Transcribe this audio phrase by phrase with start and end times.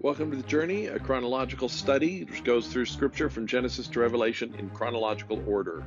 [0.00, 4.54] Welcome to The Journey, a chronological study which goes through scripture from Genesis to Revelation
[4.56, 5.84] in chronological order.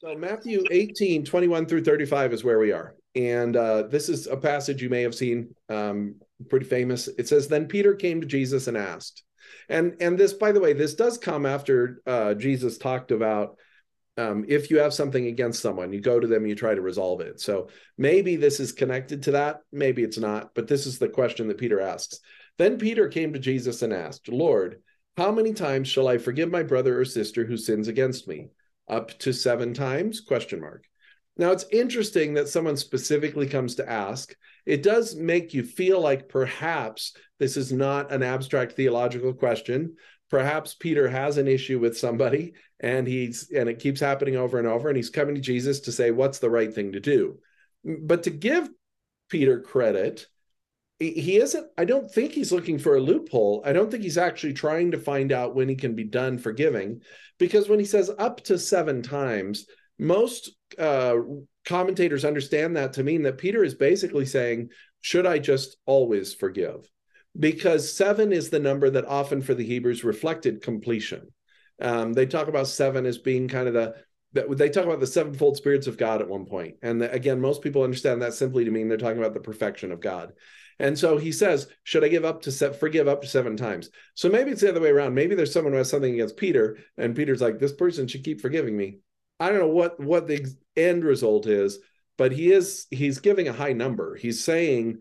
[0.00, 2.96] So, Matthew 18, 21 through 35 is where we are.
[3.14, 6.16] And uh, this is a passage you may have seen, um,
[6.48, 7.06] pretty famous.
[7.06, 9.22] It says, Then Peter came to Jesus and asked.
[9.68, 13.56] And, and this, by the way, this does come after uh, Jesus talked about
[14.16, 17.20] um, if you have something against someone, you go to them, you try to resolve
[17.20, 17.40] it.
[17.40, 21.46] So maybe this is connected to that, maybe it's not, but this is the question
[21.46, 22.18] that Peter asks.
[22.60, 24.82] Then Peter came to Jesus and asked, Lord,
[25.16, 28.50] how many times shall I forgive my brother or sister who sins against me?
[28.86, 30.20] Up to seven times?
[30.20, 30.84] Question mark.
[31.38, 34.36] Now it's interesting that someone specifically comes to ask.
[34.66, 39.96] It does make you feel like perhaps this is not an abstract theological question.
[40.28, 44.68] Perhaps Peter has an issue with somebody and he's and it keeps happening over and
[44.68, 47.38] over and he's coming to Jesus to say what's the right thing to do.
[47.86, 48.68] But to give
[49.30, 50.26] Peter credit,
[51.00, 54.52] he isn't i don't think he's looking for a loophole i don't think he's actually
[54.52, 57.00] trying to find out when he can be done forgiving
[57.38, 59.66] because when he says up to seven times
[59.98, 61.16] most uh,
[61.64, 64.68] commentators understand that to mean that peter is basically saying
[65.00, 66.86] should i just always forgive
[67.38, 71.26] because seven is the number that often for the hebrews reflected completion
[71.80, 73.94] um, they talk about seven as being kind of the
[74.32, 76.76] they talk about the sevenfold spirits of God at one point.
[76.82, 80.00] And again, most people understand that simply to mean they're talking about the perfection of
[80.00, 80.32] God.
[80.80, 83.90] And so he says, should I give up to set, forgive up to seven times?
[84.14, 85.14] So maybe it's the other way around.
[85.14, 88.40] Maybe there's someone who has something against Peter, and Peter's like, this person should keep
[88.40, 88.98] forgiving me.
[89.38, 91.78] I don't know what what the end result is,
[92.18, 94.16] but he is he's giving a high number.
[94.16, 95.00] He's saying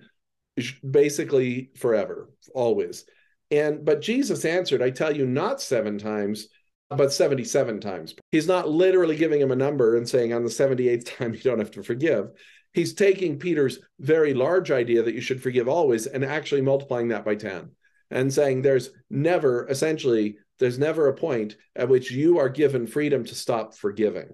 [0.89, 3.05] basically forever, always.
[3.49, 6.49] And but Jesus answered, I tell you, not seven times,
[6.89, 8.15] but 77 times.
[8.31, 11.59] He's not literally giving him a number and saying on the 78th time you don't
[11.59, 12.31] have to forgive
[12.73, 17.25] he's taking Peter's very large idea that you should forgive always and actually multiplying that
[17.25, 17.71] by 10
[18.11, 23.23] and saying there's never, essentially, there's never a point at which you are given freedom
[23.23, 24.29] to stop forgiving,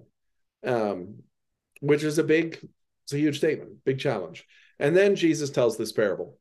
[0.64, 1.16] um,
[1.80, 2.58] which is a big,
[3.04, 4.44] it's a huge statement, big challenge.
[4.78, 6.38] And then Jesus tells this parable.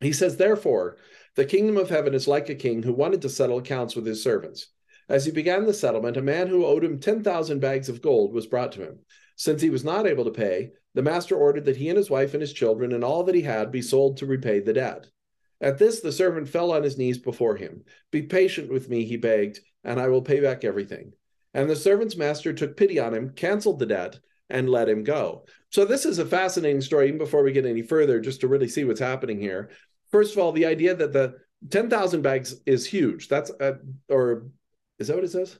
[0.00, 0.96] He says, Therefore,
[1.36, 4.22] the kingdom of heaven is like a king who wanted to settle accounts with his
[4.22, 4.68] servants.
[5.08, 8.46] As he began the settlement, a man who owed him 10,000 bags of gold was
[8.46, 8.98] brought to him.
[9.36, 12.34] Since he was not able to pay, the master ordered that he and his wife
[12.34, 15.06] and his children and all that he had be sold to repay the debt.
[15.60, 17.84] At this, the servant fell on his knees before him.
[18.10, 21.12] Be patient with me, he begged, and I will pay back everything.
[21.52, 24.18] And the servant's master took pity on him, canceled the debt,
[24.50, 25.46] and let him go.
[25.70, 28.68] So, this is a fascinating story, even before we get any further, just to really
[28.68, 29.70] see what's happening here.
[30.10, 31.36] First of all, the idea that the
[31.70, 33.28] 10,000 bags is huge.
[33.28, 33.76] That's, a,
[34.08, 34.48] or
[34.98, 35.58] is that what it says?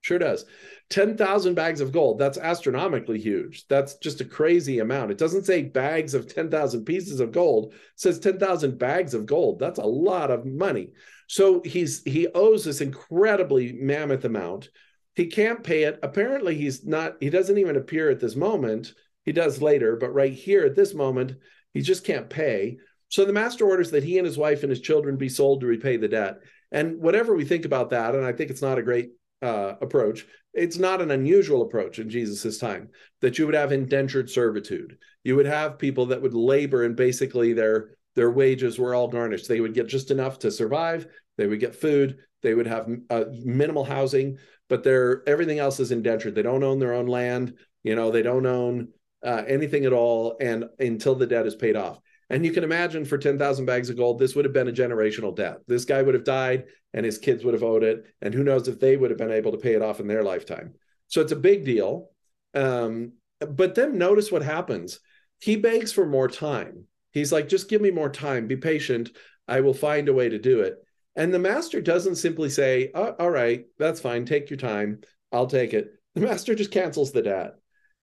[0.00, 0.46] Sure does.
[0.90, 2.18] 10,000 bags of gold.
[2.18, 3.66] That's astronomically huge.
[3.68, 5.10] That's just a crazy amount.
[5.10, 7.72] It doesn't say bags of 10,000 pieces of gold.
[7.72, 9.58] It says 10,000 bags of gold.
[9.58, 10.92] That's a lot of money.
[11.26, 14.70] So he's he owes this incredibly mammoth amount.
[15.14, 15.98] He can't pay it.
[16.02, 18.92] Apparently he's not he doesn't even appear at this moment.
[19.24, 21.34] He does later, but right here at this moment,
[21.74, 22.78] he just can't pay.
[23.08, 25.66] So the master orders that he and his wife and his children be sold to
[25.66, 26.38] repay the debt.
[26.70, 29.10] And whatever we think about that, and I think it's not a great
[29.42, 30.26] uh, approach.
[30.54, 32.88] It's not an unusual approach in Jesus's time
[33.20, 34.96] that you would have indentured servitude.
[35.22, 39.46] You would have people that would labor and basically their their wages were all garnished.
[39.46, 41.06] They would get just enough to survive.
[41.36, 42.18] They would get food.
[42.42, 44.38] They would have uh, minimal housing,
[44.68, 46.34] but their everything else is indentured.
[46.34, 47.54] They don't own their own land.
[47.82, 48.88] You know, they don't own
[49.24, 52.00] uh, anything at all, and until the debt is paid off.
[52.28, 55.34] And you can imagine for 10,000 bags of gold, this would have been a generational
[55.34, 55.58] debt.
[55.68, 58.04] This guy would have died and his kids would have owed it.
[58.20, 60.24] And who knows if they would have been able to pay it off in their
[60.24, 60.74] lifetime.
[61.08, 62.10] So it's a big deal.
[62.54, 64.98] Um, but then notice what happens.
[65.40, 66.84] He begs for more time.
[67.12, 69.10] He's like, just give me more time, be patient.
[69.46, 70.76] I will find a way to do it.
[71.14, 75.00] And the master doesn't simply say, oh, all right, that's fine, take your time,
[75.32, 75.88] I'll take it.
[76.14, 77.54] The master just cancels the debt.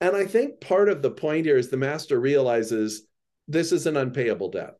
[0.01, 3.03] And I think part of the point here is the master realizes
[3.47, 4.75] this is an unpayable debt,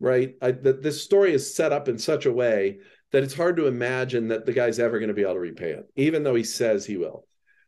[0.00, 0.34] right?
[0.42, 2.78] I, that this story is set up in such a way
[3.12, 5.70] that it's hard to imagine that the guy's ever going to be able to repay
[5.70, 7.26] it, even though he says he will.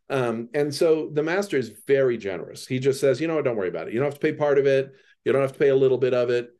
[0.08, 2.66] Um, and so the master is very generous.
[2.66, 3.94] He just says, you know what, don't worry about it.
[3.94, 4.92] You don't have to pay part of it.
[5.24, 6.50] You don't have to pay a little bit of it.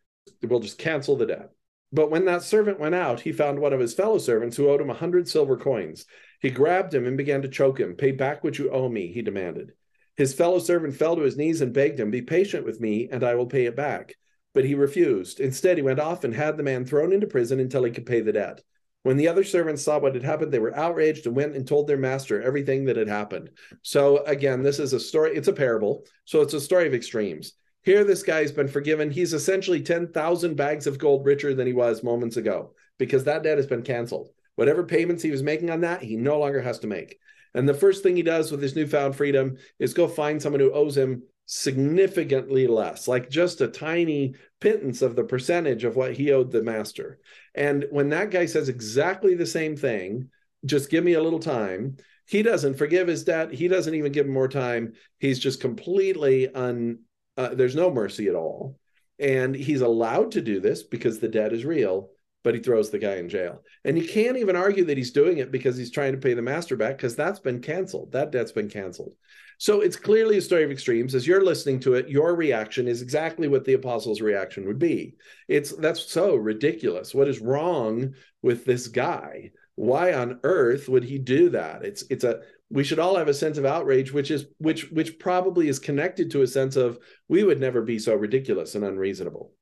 [0.42, 1.50] We'll just cancel the debt.
[1.92, 4.80] But when that servant went out, he found one of his fellow servants who owed
[4.80, 6.04] him a hundred silver coins.
[6.40, 7.94] He grabbed him and began to choke him.
[7.94, 9.72] Pay back what you owe me, he demanded.
[10.16, 13.22] His fellow servant fell to his knees and begged him, Be patient with me, and
[13.22, 14.14] I will pay it back.
[14.54, 15.40] But he refused.
[15.40, 18.20] Instead, he went off and had the man thrown into prison until he could pay
[18.20, 18.62] the debt.
[19.02, 21.86] When the other servants saw what had happened, they were outraged and went and told
[21.86, 23.50] their master everything that had happened.
[23.82, 26.04] So, again, this is a story, it's a parable.
[26.24, 27.52] So, it's a story of extremes.
[27.82, 29.10] Here, this guy's been forgiven.
[29.10, 33.58] He's essentially 10,000 bags of gold richer than he was moments ago because that debt
[33.58, 34.30] has been canceled.
[34.56, 37.18] Whatever payments he was making on that, he no longer has to make.
[37.56, 40.72] And the first thing he does with his newfound freedom is go find someone who
[40.72, 46.32] owes him significantly less, like just a tiny pittance of the percentage of what he
[46.32, 47.18] owed the master.
[47.54, 50.28] And when that guy says exactly the same thing,
[50.66, 51.96] just give me a little time,
[52.28, 53.52] he doesn't forgive his debt.
[53.52, 54.92] He doesn't even give him more time.
[55.18, 56.98] He's just completely un,
[57.36, 58.78] uh, there's no mercy at all.
[59.18, 62.10] And he's allowed to do this because the debt is real,
[62.46, 63.64] but he throws the guy in jail.
[63.84, 66.42] And you can't even argue that he's doing it because he's trying to pay the
[66.42, 68.12] master back because that's been canceled.
[68.12, 69.14] That debt's been canceled.
[69.58, 71.16] So it's clearly a story of extremes.
[71.16, 75.16] As you're listening to it, your reaction is exactly what the apostles' reaction would be.
[75.48, 77.12] It's that's so ridiculous.
[77.12, 79.50] What is wrong with this guy?
[79.74, 81.84] Why on earth would he do that?
[81.84, 85.18] It's it's a we should all have a sense of outrage, which is which which
[85.18, 89.52] probably is connected to a sense of we would never be so ridiculous and unreasonable.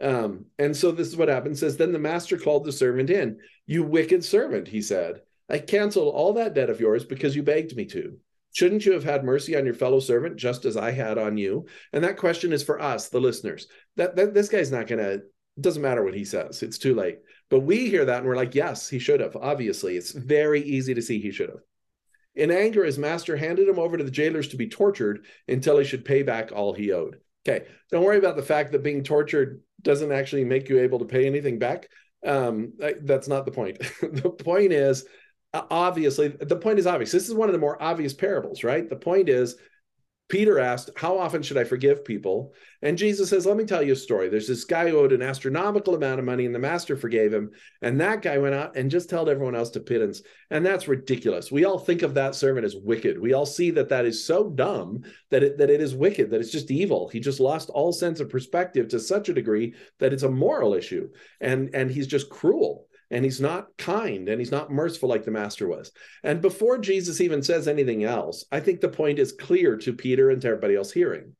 [0.00, 1.60] Um, and so this is what happens.
[1.60, 3.38] Says then the master called the servant in.
[3.66, 5.22] You wicked servant, he said.
[5.48, 8.18] I canceled all that debt of yours because you begged me to.
[8.52, 11.66] Shouldn't you have had mercy on your fellow servant just as I had on you?
[11.92, 13.66] And that question is for us, the listeners.
[13.96, 14.90] That, that this guy's not.
[14.90, 15.22] It
[15.60, 16.62] doesn't matter what he says.
[16.62, 17.18] It's too late.
[17.50, 19.36] But we hear that and we're like, yes, he should have.
[19.36, 21.60] Obviously, it's very easy to see he should have.
[22.34, 25.84] In anger, his master handed him over to the jailers to be tortured until he
[25.84, 27.18] should pay back all he owed.
[27.48, 31.04] Okay, don't worry about the fact that being tortured doesn't actually make you able to
[31.04, 31.88] pay anything back.
[32.26, 33.78] Um, that's not the point.
[34.02, 35.06] the point is
[35.54, 38.96] obviously the point is obvious this is one of the more obvious parables right the
[38.96, 39.56] point is
[40.28, 42.52] peter asked how often should i forgive people?
[42.82, 44.28] And jesus says let me tell you a story.
[44.28, 47.50] There's this guy who owed an astronomical amount of money and the master forgave him.
[47.82, 50.22] And that guy went out and just told everyone else to pittance.
[50.50, 51.50] And that's ridiculous.
[51.50, 53.18] We all think of that servant as wicked.
[53.18, 56.40] We all see that that is so dumb that it, that it is wicked that
[56.40, 57.08] it's just evil.
[57.08, 60.74] He just lost all sense of perspective to such a degree that it's a moral
[60.74, 61.08] issue.
[61.40, 65.30] And and he's just cruel and he's not kind and he's not merciful like the
[65.30, 65.92] master was.
[66.22, 70.30] And before Jesus even says anything else, I think the point is clear to Peter
[70.30, 71.34] and to everybody else hearing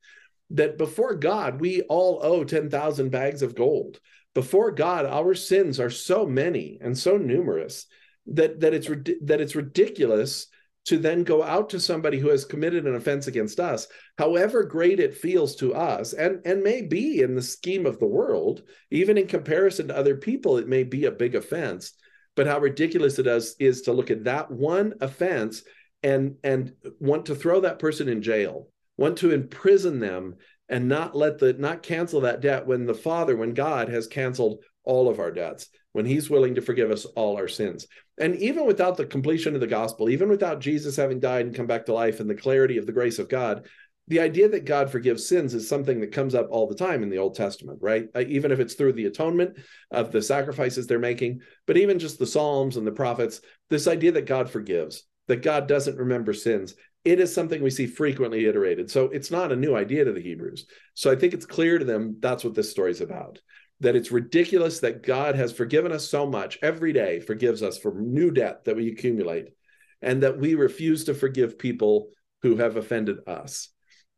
[0.51, 3.99] that before God, we all owe 10,000 bags of gold.
[4.33, 7.85] Before God, our sins are so many and so numerous
[8.27, 8.87] that, that, it's,
[9.23, 10.47] that it's ridiculous
[10.85, 13.87] to then go out to somebody who has committed an offense against us,
[14.17, 18.07] however great it feels to us, and, and may be in the scheme of the
[18.07, 21.93] world, even in comparison to other people, it may be a big offense.
[22.35, 25.63] But how ridiculous it is, is to look at that one offense
[26.01, 30.35] and, and want to throw that person in jail, want to imprison them
[30.69, 34.63] and not let the not cancel that debt when the Father, when God has canceled
[34.83, 37.87] all of our debts, when He's willing to forgive us all our sins.
[38.17, 41.67] And even without the completion of the gospel, even without Jesus having died and come
[41.67, 43.65] back to life and the clarity of the grace of God,
[44.09, 47.09] the idea that God forgives sins is something that comes up all the time in
[47.09, 48.07] the Old Testament, right?
[48.15, 49.57] Uh, even if it's through the atonement
[49.91, 53.39] of the sacrifices they're making, but even just the Psalms and the prophets,
[53.69, 56.73] this idea that God forgives, that God doesn't remember sins,
[57.05, 58.89] it is something we see frequently iterated.
[58.89, 60.65] So it's not a new idea to the Hebrews.
[60.95, 63.39] So I think it's clear to them that's what this story is about
[63.81, 67.93] that it's ridiculous that God has forgiven us so much every day, forgives us for
[67.93, 69.49] new debt that we accumulate,
[70.01, 72.09] and that we refuse to forgive people
[72.41, 73.69] who have offended us.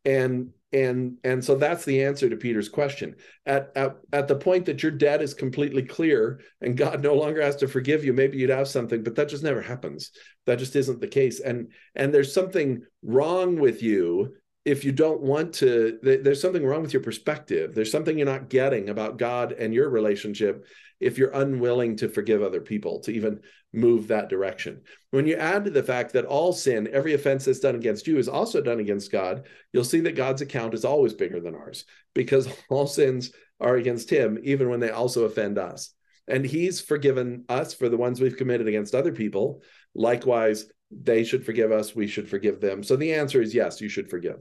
[0.04, 3.14] And and and so that's the answer to Peter's question.
[3.46, 7.42] At, at at the point that your debt is completely clear and God no longer
[7.42, 10.10] has to forgive you, maybe you'd have something, but that just never happens.
[10.46, 11.40] That just isn't the case.
[11.40, 16.82] And and there's something wrong with you if you don't want to there's something wrong
[16.82, 17.74] with your perspective.
[17.74, 20.66] There's something you're not getting about god and your relationship
[21.00, 23.40] if you're unwilling to forgive other people to even
[23.72, 24.82] move that direction.
[25.10, 28.18] When you add to the fact that all sin every offense that's done against you
[28.18, 31.84] is also done against god you'll see that god's account is always bigger than ours
[32.14, 35.92] because all sins are against him even when they also offend us.
[36.28, 39.62] And he's forgiven us for the ones we've committed against other people.
[39.92, 42.84] Likewise they should forgive us we should forgive them.
[42.84, 44.36] So the answer is yes you should forgive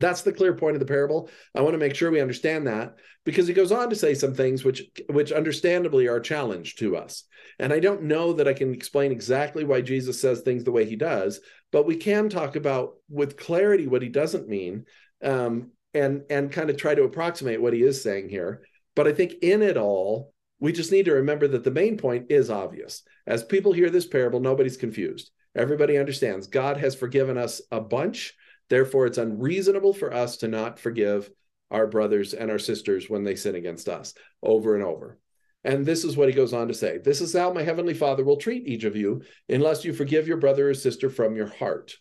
[0.00, 1.30] that's the clear point of the parable.
[1.54, 4.34] I want to make sure we understand that because he goes on to say some
[4.34, 7.24] things which which understandably are a challenge to us.
[7.58, 10.84] And I don't know that I can explain exactly why Jesus says things the way
[10.84, 14.86] he does, but we can talk about with clarity what he doesn't mean
[15.22, 18.62] um, and and kind of try to approximate what he is saying here.
[18.96, 22.26] But I think in it all, we just need to remember that the main point
[22.30, 23.02] is obvious.
[23.26, 25.30] As people hear this parable, nobody's confused.
[25.54, 28.34] Everybody understands God has forgiven us a bunch
[28.74, 31.30] Therefore, it's unreasonable for us to not forgive
[31.70, 35.18] our brothers and our sisters when they sin against us over and over.
[35.62, 38.24] And this is what he goes on to say This is how my heavenly Father
[38.24, 41.96] will treat each of you unless you forgive your brother or sister from your heart.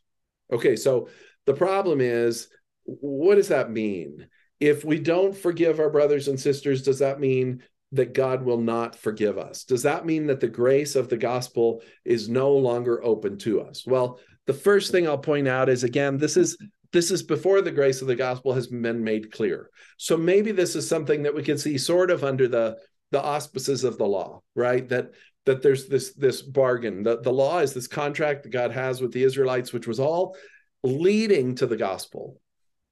[0.52, 1.10] Okay, so
[1.46, 2.48] the problem is
[2.86, 4.28] what does that mean?
[4.64, 7.62] if we don't forgive our brothers and sisters, does that mean
[7.92, 9.66] that God will not forgive us?
[9.66, 13.86] Does that mean that the grace of the gospel is no longer open to us?
[13.86, 16.58] Well, the first thing I'll point out is again, this is
[16.92, 19.70] this is before the grace of the gospel has been made clear.
[19.98, 22.78] So maybe this is something that we can see sort of under the
[23.12, 24.88] the auspices of the law, right?
[24.90, 25.12] That
[25.46, 27.04] that there's this this bargain.
[27.04, 30.36] The, the law is this contract that God has with the Israelites, which was all
[30.84, 32.40] leading to the gospel.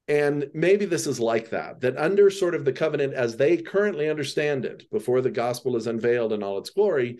[0.08, 4.10] And maybe this is like that, that under sort of the covenant as they currently
[4.10, 7.20] understand it, before the gospel is unveiled in all its glory,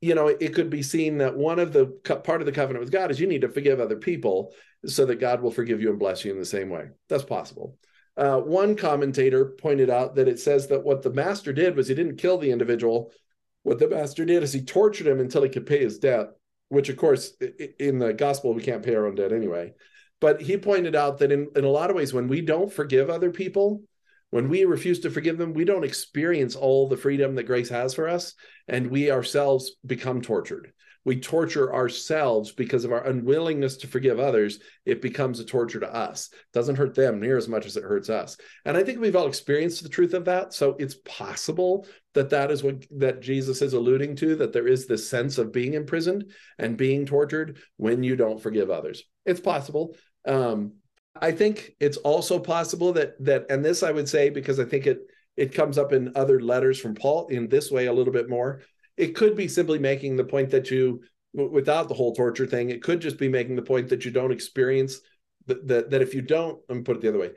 [0.00, 2.92] you know, it could be seen that one of the part of the covenant with
[2.92, 4.54] God is you need to forgive other people
[4.86, 6.88] so that God will forgive you and bless you in the same way.
[7.08, 7.76] That's possible.
[8.16, 11.94] Uh, one commentator pointed out that it says that what the master did was he
[11.94, 13.12] didn't kill the individual.
[13.62, 16.28] What the master did is he tortured him until he could pay his debt,
[16.68, 17.34] which, of course,
[17.78, 19.74] in the gospel, we can't pay our own debt anyway.
[20.20, 23.10] But he pointed out that in, in a lot of ways, when we don't forgive
[23.10, 23.82] other people,
[24.30, 27.94] when we refuse to forgive them, we don't experience all the freedom that grace has
[27.94, 28.34] for us,
[28.68, 30.72] and we ourselves become tortured.
[31.04, 34.58] We torture ourselves because of our unwillingness to forgive others.
[34.84, 36.28] It becomes a torture to us.
[36.30, 38.36] It doesn't hurt them near as much as it hurts us.
[38.66, 40.52] And I think we've all experienced the truth of that.
[40.52, 44.36] So it's possible that that is what that Jesus is alluding to.
[44.36, 48.70] That there is this sense of being imprisoned and being tortured when you don't forgive
[48.70, 49.02] others.
[49.24, 49.96] It's possible.
[50.26, 50.74] Um,
[51.16, 54.86] I think it's also possible that that, and this I would say because I think
[54.86, 55.00] it
[55.36, 58.62] it comes up in other letters from Paul in this way a little bit more.
[58.96, 61.02] It could be simply making the point that you,
[61.32, 64.32] without the whole torture thing, it could just be making the point that you don't
[64.32, 65.00] experience
[65.46, 67.30] that that, that if you don't, let me put it the other way,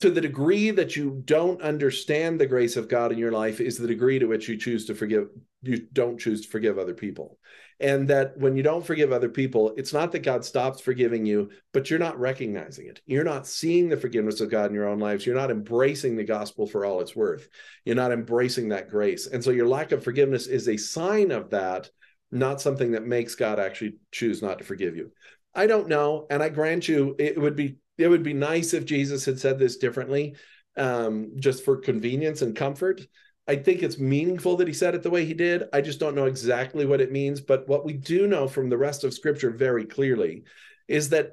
[0.00, 3.78] to the degree that you don't understand the grace of God in your life is
[3.78, 5.28] the degree to which you choose to forgive
[5.62, 7.38] you don't choose to forgive other people
[7.80, 11.48] and that when you don't forgive other people it's not that god stops forgiving you
[11.72, 13.00] but you're not recognizing it.
[13.06, 15.24] You're not seeing the forgiveness of god in your own lives.
[15.24, 17.48] You're not embracing the gospel for all it's worth.
[17.84, 19.26] You're not embracing that grace.
[19.26, 21.90] And so your lack of forgiveness is a sign of that
[22.30, 25.12] not something that makes god actually choose not to forgive you.
[25.54, 28.84] I don't know and i grant you it would be it would be nice if
[28.84, 30.36] jesus had said this differently
[30.76, 33.00] um, just for convenience and comfort
[33.48, 35.64] I think it's meaningful that he said it the way he did.
[35.72, 37.40] I just don't know exactly what it means.
[37.40, 40.44] But what we do know from the rest of scripture very clearly
[40.86, 41.32] is that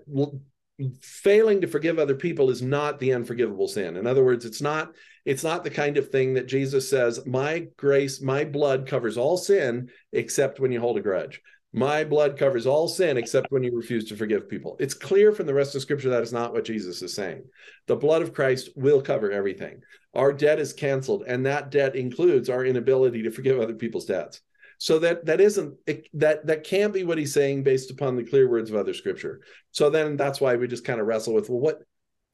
[1.01, 3.97] failing to forgive other people is not the unforgivable sin.
[3.97, 4.93] In other words, it's not
[5.25, 9.37] it's not the kind of thing that Jesus says, "My grace, my blood covers all
[9.37, 11.41] sin except when you hold a grudge."
[11.75, 14.77] My blood covers all sin except when you refuse to forgive people.
[14.79, 17.43] It's clear from the rest of scripture that is not what Jesus is saying.
[17.87, 19.81] The blood of Christ will cover everything.
[20.13, 24.39] Our debt is canceled, and that debt includes our inability to forgive other people's debts.
[24.77, 28.23] So that that isn't it, that that can't be what he's saying based upon the
[28.23, 29.41] clear words of other scripture.
[29.71, 31.81] So then that's why we just kind of wrestle with well, what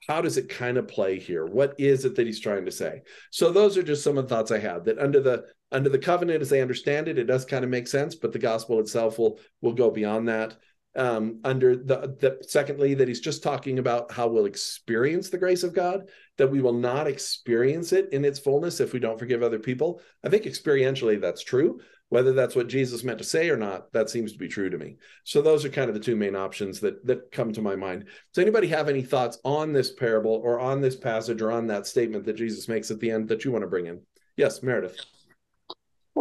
[0.07, 1.48] how does it kind of play here?
[1.48, 3.01] What is it that he's trying to say?
[3.31, 5.97] So those are just some of the thoughts I had that under the under the
[5.97, 9.17] covenant as they understand it, it does kind of make sense, but the gospel itself
[9.17, 10.57] will will go beyond that.
[10.93, 15.63] Um, under the, the secondly, that he's just talking about how we'll experience the grace
[15.63, 19.41] of God, that we will not experience it in its fullness if we don't forgive
[19.41, 20.01] other people.
[20.21, 21.79] I think experientially that's true.
[22.09, 24.77] Whether that's what Jesus meant to say or not, that seems to be true to
[24.77, 24.97] me.
[25.23, 28.07] So those are kind of the two main options that that come to my mind.
[28.33, 31.87] Does anybody have any thoughts on this parable or on this passage or on that
[31.87, 34.01] statement that Jesus makes at the end that you want to bring in?
[34.35, 34.99] Yes, Meredith.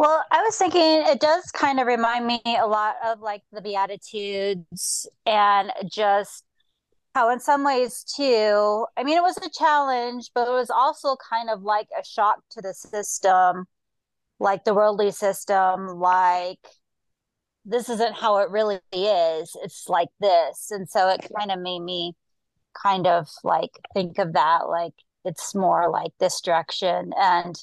[0.01, 3.61] Well, I was thinking it does kind of remind me a lot of like the
[3.61, 6.43] Beatitudes and just
[7.13, 11.15] how, in some ways, too, I mean, it was a challenge, but it was also
[11.29, 13.67] kind of like a shock to the system,
[14.39, 16.67] like the worldly system, like
[17.63, 19.55] this isn't how it really is.
[19.61, 20.71] It's like this.
[20.71, 22.15] And so it kind of made me
[22.73, 27.11] kind of like think of that, like it's more like this direction.
[27.15, 27.55] And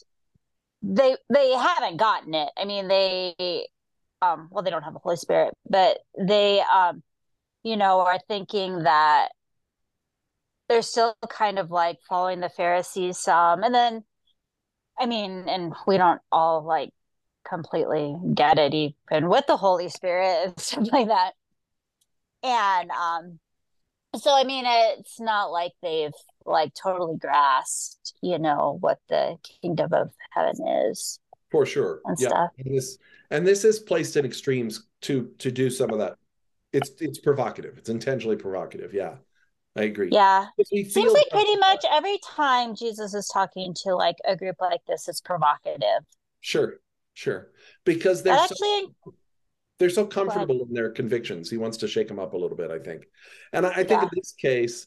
[0.82, 2.50] they they haven't gotten it.
[2.56, 3.68] I mean, they
[4.22, 7.02] um well they don't have the Holy Spirit, but they um
[7.62, 9.28] you know are thinking that
[10.68, 14.04] they're still kind of like following the Pharisees some and then
[14.98, 16.90] I mean, and we don't all like
[17.48, 21.32] completely get it even with the Holy Spirit and stuff like that.
[22.42, 23.38] And um
[24.16, 26.12] so I mean it's not like they've
[26.48, 30.56] like totally grasped, you know, what the kingdom of heaven
[30.90, 31.20] is.
[31.50, 32.00] For sure.
[32.04, 32.28] And yeah.
[32.28, 32.50] stuff.
[32.58, 32.98] And this
[33.30, 36.16] and this is placed in extremes to to do some of that.
[36.72, 37.78] It's it's provocative.
[37.78, 38.92] It's intentionally provocative.
[38.92, 39.16] Yeah.
[39.76, 40.08] I agree.
[40.10, 40.46] Yeah.
[40.64, 45.08] Seems like pretty much every time Jesus is talking to like a group like this,
[45.08, 46.04] it's provocative.
[46.40, 46.80] Sure.
[47.14, 47.48] Sure.
[47.84, 49.14] Because they're actually so,
[49.78, 51.48] they're so comfortable in their convictions.
[51.48, 53.06] He wants to shake them up a little bit, I think.
[53.52, 54.02] And I, I think yeah.
[54.02, 54.86] in this case,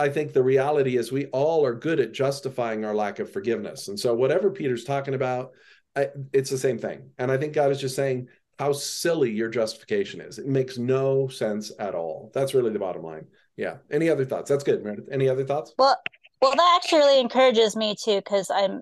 [0.00, 3.88] I think the reality is we all are good at justifying our lack of forgiveness.
[3.88, 5.52] And so, whatever Peter's talking about,
[5.94, 7.10] I, it's the same thing.
[7.18, 8.28] And I think God is just saying
[8.58, 10.38] how silly your justification is.
[10.38, 12.30] It makes no sense at all.
[12.32, 13.26] That's really the bottom line.
[13.56, 13.76] Yeah.
[13.90, 14.48] Any other thoughts?
[14.48, 15.08] That's good, Meredith.
[15.12, 15.74] Any other thoughts?
[15.78, 15.98] Well,
[16.40, 18.80] well, that actually really encourages me too, because I'm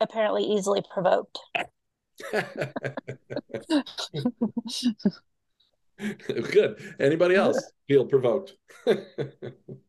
[0.00, 1.38] apparently easily provoked.
[5.98, 6.94] Good.
[6.98, 8.54] Anybody else feel provoked?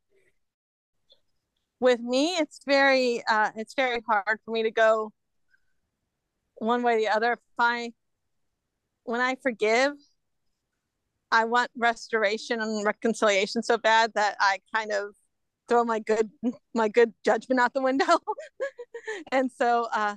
[1.79, 5.11] With me, it's very uh, it's very hard for me to go
[6.55, 7.33] one way or the other.
[7.33, 7.93] If I
[9.03, 9.93] when I forgive,
[11.31, 15.15] I want restoration and reconciliation so bad that I kind of
[15.67, 16.29] throw my good
[16.73, 18.19] my good judgment out the window.
[19.31, 20.15] and so uh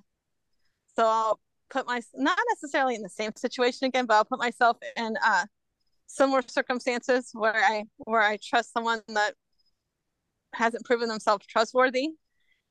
[0.96, 1.40] so I'll
[1.70, 5.46] put my not necessarily in the same situation again, but I'll put myself in uh
[6.06, 9.34] similar circumstances where I where I trust someone that
[10.54, 12.10] hasn't proven themselves trustworthy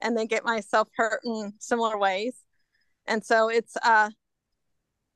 [0.01, 2.35] and then get myself hurt in similar ways.
[3.07, 4.09] And so it's uh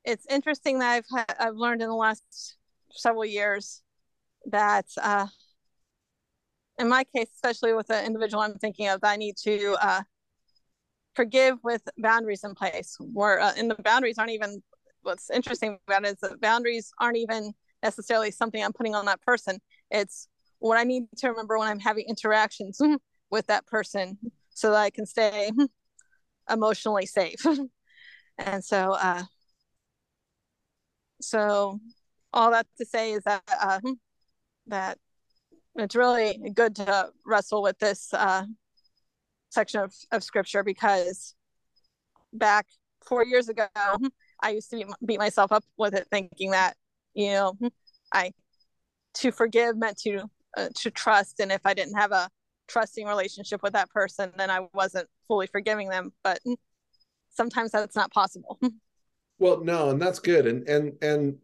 [0.04, 2.56] it's interesting that I've I've learned in the last
[2.90, 3.82] several years
[4.46, 5.26] that uh
[6.78, 10.02] in my case, especially with the individual I'm thinking of, I need to uh,
[11.14, 12.96] forgive with boundaries in place.
[13.00, 14.62] Where uh, and the boundaries aren't even.
[15.02, 19.22] What's interesting about it is that boundaries aren't even necessarily something I'm putting on that
[19.22, 19.60] person.
[19.88, 20.26] It's
[20.58, 22.80] what I need to remember when I'm having interactions
[23.30, 24.18] with that person
[24.50, 25.50] so that I can stay
[26.50, 27.44] emotionally safe.
[28.38, 29.22] and so, uh,
[31.20, 31.80] so
[32.32, 33.80] all that to say is that uh,
[34.66, 34.98] that
[35.76, 38.44] it's really good to wrestle with this uh,
[39.50, 41.34] section of, of scripture because
[42.32, 42.66] back
[43.04, 43.68] four years ago,
[44.42, 46.76] I used to beat myself up with it, thinking that
[47.14, 47.58] you know,
[48.12, 48.32] I
[49.14, 50.24] to forgive meant to
[50.56, 52.28] uh, to trust, and if I didn't have a
[52.68, 56.12] trusting relationship with that person, then I wasn't fully forgiving them.
[56.24, 56.40] But
[57.30, 58.58] sometimes that's not possible.
[59.38, 61.36] Well, no, and that's good, and and and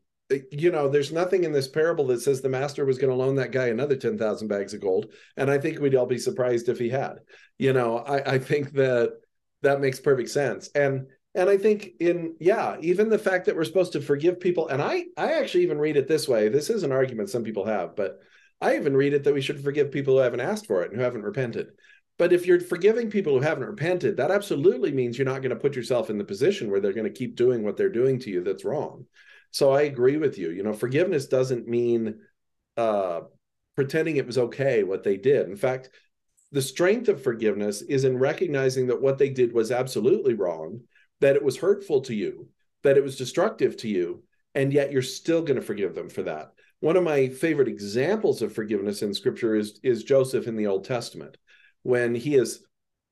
[0.51, 3.37] you know, there's nothing in this parable that says the master was going to loan
[3.37, 5.13] that guy another 10,000 bags of gold.
[5.37, 7.17] And I think we'd all be surprised if he had.
[7.59, 9.13] You know, I, I think that
[9.63, 10.71] that makes perfect sense.
[10.75, 14.69] And and I think in yeah, even the fact that we're supposed to forgive people,
[14.69, 16.49] and I I actually even read it this way.
[16.49, 18.21] This is an argument some people have, but
[18.63, 20.97] I even read it that we should forgive people who haven't asked for it and
[20.97, 21.73] who haven't repented.
[22.17, 25.57] But if you're forgiving people who haven't repented, that absolutely means you're not going to
[25.57, 28.31] put yourself in the position where they're going to keep doing what they're doing to
[28.31, 29.07] you that's wrong.
[29.51, 30.51] So I agree with you.
[30.51, 32.21] You know, forgiveness doesn't mean
[32.77, 33.23] uh,
[33.75, 35.49] pretending it was okay what they did.
[35.49, 35.91] In fact,
[36.53, 40.83] the strength of forgiveness is in recognizing that what they did was absolutely wrong,
[41.21, 42.49] that it was hurtful to you,
[42.85, 44.23] that it was destructive to you,
[44.55, 46.53] and yet you're still going to forgive them for that.
[46.83, 50.85] One of my favorite examples of forgiveness in scripture is, is Joseph in the Old
[50.85, 51.37] Testament,
[51.85, 52.65] when he is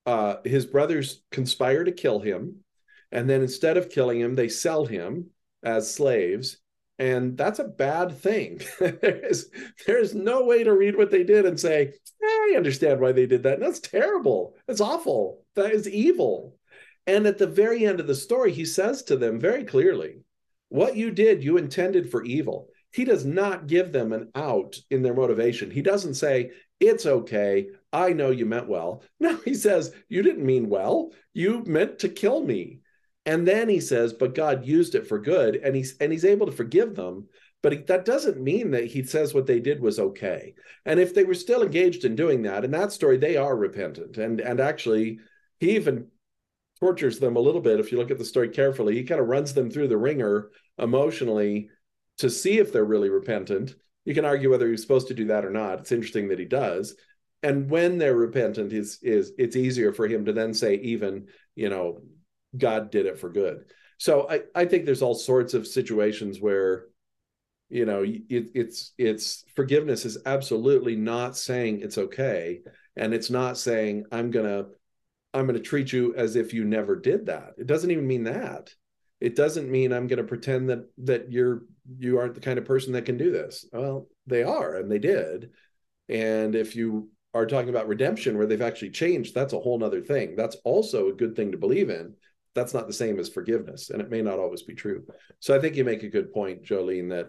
[0.06, 2.64] uh, his brothers conspire to kill him,
[3.12, 5.26] and then instead of killing him, they sell him
[5.62, 6.58] as slaves
[6.98, 8.60] and that's a bad thing.
[8.80, 9.46] There's
[9.86, 13.44] there's no way to read what they did and say i understand why they did
[13.44, 13.54] that.
[13.54, 14.54] And that's terrible.
[14.66, 15.44] That's awful.
[15.54, 16.58] That is evil.
[17.06, 20.20] And at the very end of the story he says to them very clearly
[20.68, 25.02] what you did you intended for evil he does not give them an out in
[25.02, 26.50] their motivation he doesn't say
[26.80, 31.62] it's okay i know you meant well no he says you didn't mean well you
[31.66, 32.80] meant to kill me
[33.26, 36.46] and then he says, but God used it for good, and he's and he's able
[36.46, 37.28] to forgive them.
[37.62, 40.54] But that doesn't mean that he says what they did was okay.
[40.86, 44.16] And if they were still engaged in doing that, in that story, they are repentant.
[44.16, 45.20] And and actually,
[45.58, 46.06] he even
[46.80, 47.78] tortures them a little bit.
[47.78, 50.50] If you look at the story carefully, he kind of runs them through the wringer
[50.78, 51.68] emotionally
[52.20, 53.74] to see if they're really repentant.
[54.04, 55.80] You can argue whether he's supposed to do that or not.
[55.80, 56.94] It's interesting that he does.
[57.42, 61.68] And when they're repentant, is is it's easier for him to then say, even you
[61.70, 62.00] know,
[62.56, 63.64] God did it for good.
[63.98, 66.86] So I, I think there's all sorts of situations where,
[67.68, 72.60] you know, it, it's it's forgiveness is absolutely not saying it's okay,
[72.96, 74.66] and it's not saying I'm gonna
[75.32, 77.52] I'm gonna treat you as if you never did that.
[77.58, 78.74] It doesn't even mean that.
[79.20, 81.62] It doesn't mean I'm gonna pretend that that you're
[81.98, 83.64] you aren't the kind of person that can do this.
[83.72, 85.50] Well, they are, and they did.
[86.08, 90.00] And if you are talking about redemption where they've actually changed, that's a whole nother
[90.00, 90.36] thing.
[90.36, 92.14] That's also a good thing to believe in
[92.54, 95.04] that's not the same as forgiveness and it may not always be true
[95.38, 97.28] so i think you make a good point jolene that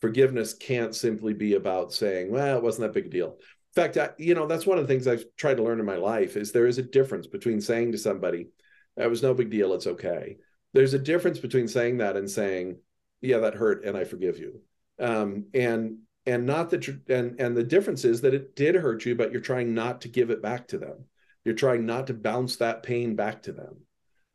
[0.00, 3.96] forgiveness can't simply be about saying well it wasn't that big a deal in fact
[3.96, 6.36] I, you know that's one of the things i've tried to learn in my life
[6.36, 8.48] is there is a difference between saying to somebody
[8.96, 10.36] that was no big deal it's okay
[10.72, 12.78] there's a difference between saying that and saying
[13.20, 14.60] yeah that hurt and i forgive you.
[14.98, 19.14] Um, and and not that and and the difference is that it did hurt you
[19.14, 21.04] but you're trying not to give it back to them.
[21.44, 23.78] You're trying not to bounce that pain back to them.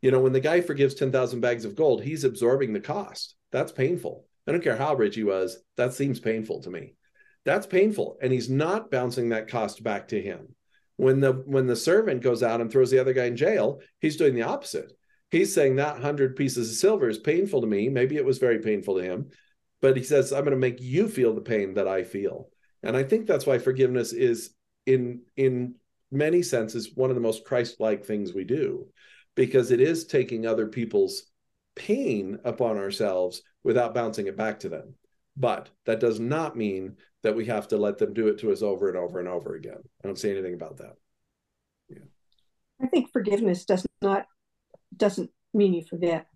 [0.01, 3.35] You know when the guy forgives 10,000 bags of gold he's absorbing the cost.
[3.51, 4.25] That's painful.
[4.47, 6.93] I don't care how rich he was that seems painful to me.
[7.45, 8.17] That's painful.
[8.21, 10.55] And he's not bouncing that cost back to him.
[10.97, 14.17] When the when the servant goes out and throws the other guy in jail he's
[14.17, 14.91] doing the opposite
[15.31, 17.89] he's saying that 100 pieces of silver is painful to me.
[17.89, 19.29] Maybe it was very painful to him
[19.85, 22.49] but he says i'm going to make you feel the pain that i feel.
[22.81, 24.51] And i think that's why forgiveness is
[24.87, 25.75] in in
[26.11, 28.87] many senses one of the most christ-like things we do
[29.35, 31.31] because it is taking other people's
[31.75, 34.95] pain upon ourselves without bouncing it back to them.
[35.35, 38.61] But that does not mean that we have to let them do it to us
[38.61, 39.81] over and over and over again.
[40.01, 40.93] I don't say anything about that.
[41.89, 42.05] Yeah.
[42.81, 44.25] I think forgiveness does not
[44.97, 46.27] doesn't mean you forget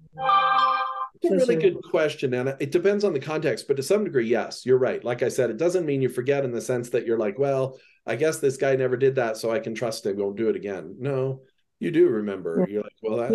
[1.22, 2.56] It's a really good question, Anna.
[2.60, 5.04] it depends on the context, but to some degree, yes, you're right.
[5.04, 7.78] Like I said, it doesn't mean you forget in the sense that you're like, well,
[8.06, 10.18] I guess this guy never did that, so I can trust him.
[10.18, 10.96] Won't do it again.
[11.00, 11.42] No,
[11.80, 12.60] you do remember.
[12.60, 12.74] Yeah.
[12.74, 13.34] You're like, well, that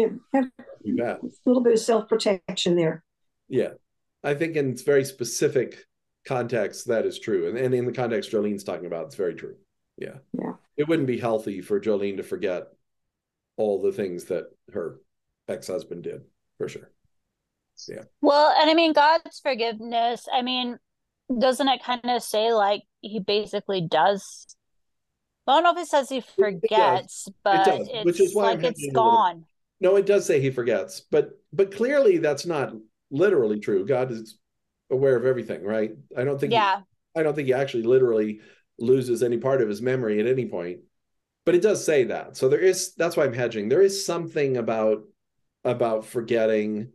[0.85, 1.17] yeah.
[1.23, 3.05] a little bit of self protection there.
[3.49, 3.71] Yeah,
[4.23, 5.77] I think in very specific
[6.27, 9.57] context that is true, and, and in the context Jolene's talking about, it's very true.
[9.99, 10.55] Yeah, yeah.
[10.77, 12.65] It wouldn't be healthy for Jolene to forget
[13.57, 14.99] all the things that her
[15.49, 16.23] ex husband did,
[16.59, 16.91] for sure.
[17.89, 18.03] Yeah.
[18.21, 20.79] Well, and I mean, God's forgiveness, I mean,
[21.39, 24.47] doesn't it kind of say like he basically does?
[25.47, 28.53] I don't know if it says he forgets, it but it does, which is why
[28.53, 29.45] like it's gone.
[29.81, 32.73] No, it does say he forgets, but but clearly that's not
[33.11, 33.85] literally true.
[33.85, 34.39] God is
[34.91, 35.93] aware of everything, right?
[36.17, 36.53] I don't think.
[36.53, 36.79] Yeah.
[36.79, 38.41] He, I don't think he actually literally
[38.79, 40.81] loses any part of his memory at any point,
[41.45, 42.37] but it does say that.
[42.37, 42.95] So there is.
[42.95, 43.69] That's why I'm hedging.
[43.69, 45.05] There is something about
[45.64, 46.92] about forgetting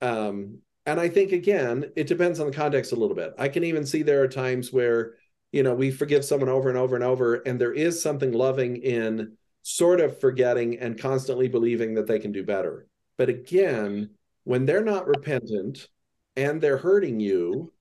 [0.00, 3.34] um, and I think again, it depends on the context a little bit.
[3.38, 5.14] I can even see there are times where,
[5.52, 8.76] you know, we forgive someone over and over and over, and there is something loving
[8.76, 12.88] in sort of forgetting and constantly believing that they can do better.
[13.16, 14.10] But again,
[14.42, 15.88] when they're not repentant
[16.36, 17.72] and they're hurting you,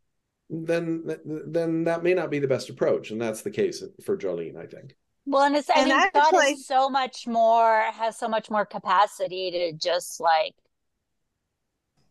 [0.49, 4.57] then then that may not be the best approach, and that's the case for Jolene,
[4.57, 4.95] I think.
[5.31, 8.49] Well, and it's I and mean, actually, God is so much more has so much
[8.49, 10.53] more capacity to just like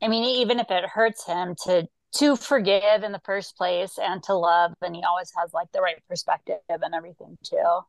[0.02, 4.22] I mean, even if it hurts him to to forgive in the first place and
[4.22, 7.80] to love, and he always has like the right perspective and everything too.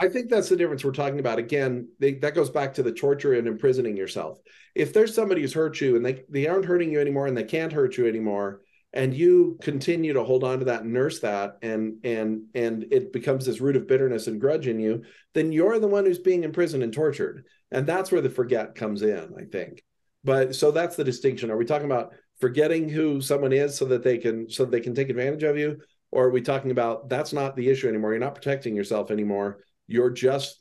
[0.00, 1.38] I think that's the difference we're talking about.
[1.38, 4.38] Again, they, that goes back to the torture and imprisoning yourself.
[4.74, 7.44] If there's somebody who's hurt you and they, they aren't hurting you anymore and they
[7.44, 11.58] can't hurt you anymore, and you continue to hold on to that and nurse that
[11.62, 15.02] and and and it becomes this root of bitterness and grudge in you,
[15.34, 17.44] then you're the one who's being imprisoned and tortured.
[17.70, 19.84] And that's where the forget comes in, I think.
[20.24, 21.50] But so that's the distinction.
[21.50, 24.94] Are we talking about forgetting who someone is so that they can so they can
[24.94, 25.78] take advantage of you?
[26.10, 28.10] Or are we talking about that's not the issue anymore?
[28.10, 29.60] You're not protecting yourself anymore.
[29.86, 30.60] You're just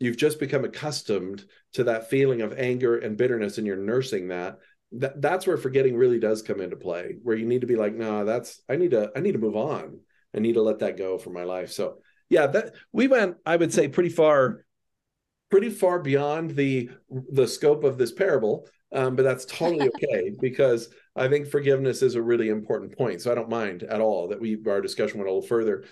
[0.00, 1.44] you've just become accustomed
[1.74, 4.58] to that feeling of anger and bitterness and you're nursing that.
[4.98, 7.94] That that's where forgetting really does come into play, where you need to be like,
[7.94, 10.00] no, nah, that's I need to I need to move on.
[10.34, 11.72] I need to let that go for my life.
[11.72, 14.64] So yeah, that we went, I would say, pretty far,
[15.50, 20.88] pretty far beyond the the scope of this parable um, but that's totally okay because
[21.16, 23.22] I think forgiveness is a really important point.
[23.22, 25.84] So I don't mind at all that we our discussion went a little further.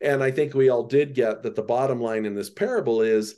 [0.00, 3.36] And I think we all did get that the bottom line in this parable is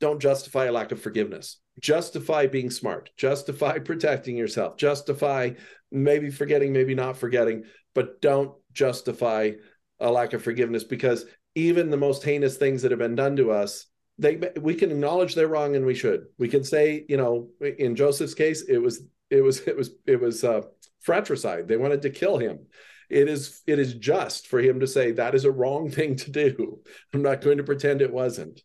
[0.00, 1.58] don't justify a lack of forgiveness.
[1.80, 5.50] Justify being smart, justify protecting yourself, justify
[5.92, 9.52] maybe forgetting, maybe not forgetting, but don't justify
[9.98, 13.50] a lack of forgiveness because even the most heinous things that have been done to
[13.50, 13.86] us
[14.18, 16.26] they we can acknowledge they're wrong and we should.
[16.38, 20.20] We can say you know in joseph's case it was it was it was it
[20.20, 20.62] was uh,
[21.00, 21.66] fratricide.
[21.66, 22.66] They wanted to kill him.
[23.08, 26.30] It is it is just for him to say that is a wrong thing to
[26.30, 26.80] do.
[27.14, 28.60] I'm not going to pretend it wasn't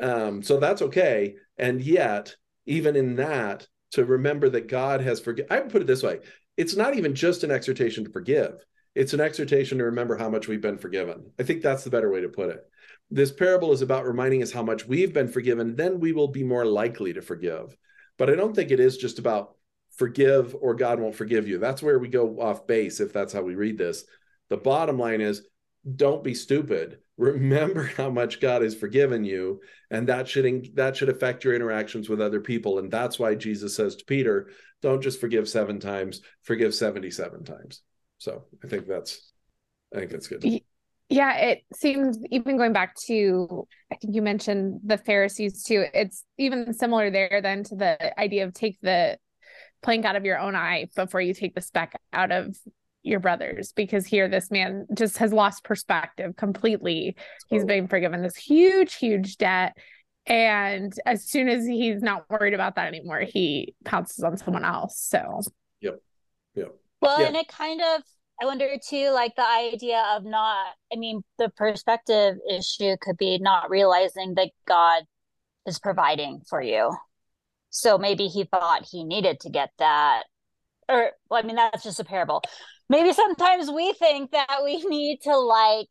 [0.00, 2.34] um, so that's okay and yet
[2.66, 6.18] even in that to remember that god has forgiven i would put it this way
[6.56, 10.48] it's not even just an exhortation to forgive it's an exhortation to remember how much
[10.48, 12.64] we've been forgiven i think that's the better way to put it
[13.10, 16.42] this parable is about reminding us how much we've been forgiven, then we will be
[16.42, 17.76] more likely to forgive.
[18.18, 19.56] But I don't think it is just about
[19.96, 21.58] forgive or God won't forgive you.
[21.58, 24.04] That's where we go off base if that's how we read this.
[24.48, 25.46] The bottom line is
[25.94, 26.98] don't be stupid.
[27.16, 32.08] Remember how much God has forgiven you, and that should that should affect your interactions
[32.08, 32.78] with other people.
[32.78, 34.50] And that's why Jesus says to Peter,
[34.82, 37.82] "Don't just forgive seven times, forgive seventy-seven times."
[38.18, 39.32] So I think that's
[39.94, 40.44] I think that's good.
[41.10, 45.84] Yeah, it seems even going back to I think you mentioned the Pharisees too.
[45.92, 49.18] It's even similar there then to the idea of take the
[49.82, 52.56] plank out of your own eye before you take the speck out of
[53.04, 57.16] your brothers because here this man just has lost perspective completely.
[57.48, 59.76] He's been forgiven this huge, huge debt.
[60.26, 64.98] And as soon as he's not worried about that anymore, he pounces on someone else.
[64.98, 65.42] So,
[65.82, 66.00] yep.
[66.54, 66.74] Yep.
[67.02, 67.26] Well, Yeah.
[67.26, 68.02] and it kind of,
[68.40, 73.38] I wonder too, like the idea of not, I mean, the perspective issue could be
[73.38, 75.04] not realizing that God
[75.66, 76.96] is providing for you.
[77.68, 80.22] So maybe he thought he needed to get that.
[80.88, 82.42] Or, well, I mean, that's just a parable.
[82.88, 85.88] Maybe sometimes we think that we need to like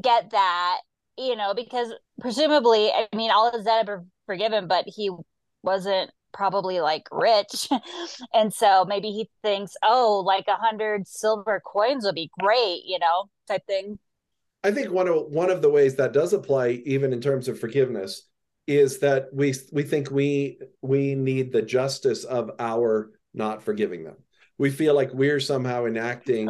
[0.00, 0.78] get that,
[1.18, 5.10] you know, because presumably, I mean, all debt are forgiven, but he
[5.62, 7.68] wasn't probably like rich.
[8.34, 12.98] and so maybe he thinks, oh, like a hundred silver coins would be great, you
[12.98, 13.98] know, type thing.
[14.64, 17.58] I think one of one of the ways that does apply, even in terms of
[17.58, 18.28] forgiveness,
[18.66, 24.16] is that we we think we we need the justice of our not forgiving them.
[24.62, 26.48] We feel like we're somehow enacting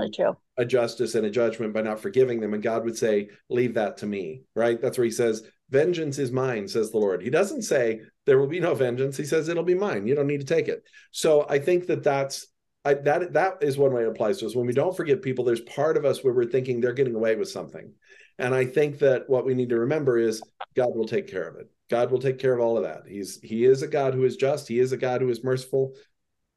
[0.58, 3.96] a justice and a judgment by not forgiving them, and God would say, "Leave that
[3.98, 4.78] to me." Right?
[4.78, 7.22] That's where He says, "Vengeance is mine," says the Lord.
[7.22, 9.16] He doesn't say there will be no vengeance.
[9.16, 10.06] He says it'll be mine.
[10.06, 10.82] You don't need to take it.
[11.10, 12.48] So I think that that's
[12.84, 14.54] I, that that is one way it applies to us.
[14.54, 17.36] When we don't forgive people, there's part of us where we're thinking they're getting away
[17.36, 17.94] with something,
[18.38, 20.42] and I think that what we need to remember is
[20.76, 21.70] God will take care of it.
[21.88, 23.04] God will take care of all of that.
[23.08, 24.68] He's He is a God who is just.
[24.68, 25.94] He is a God who is merciful.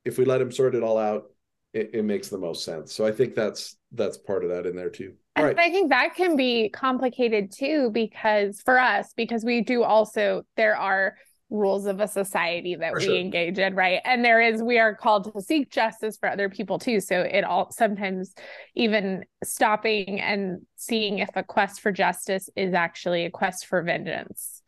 [0.03, 1.31] If we let Him sort it all out,
[1.75, 2.93] it, it makes the most sense.
[2.93, 5.13] So I think that's that's part of that in there too.
[5.35, 5.59] All And.
[5.59, 10.77] I think that can be complicated too, because for us, because we do also, there
[10.77, 11.15] are
[11.49, 13.15] rules of a society that For we sure.
[13.15, 13.99] engage in, right?
[14.03, 16.99] And there is, we are called to seek justice for other people too.
[16.99, 18.33] So it all sometimes
[18.73, 24.63] even stopping and seeing if a quest for justice is actually a quest for vengeance.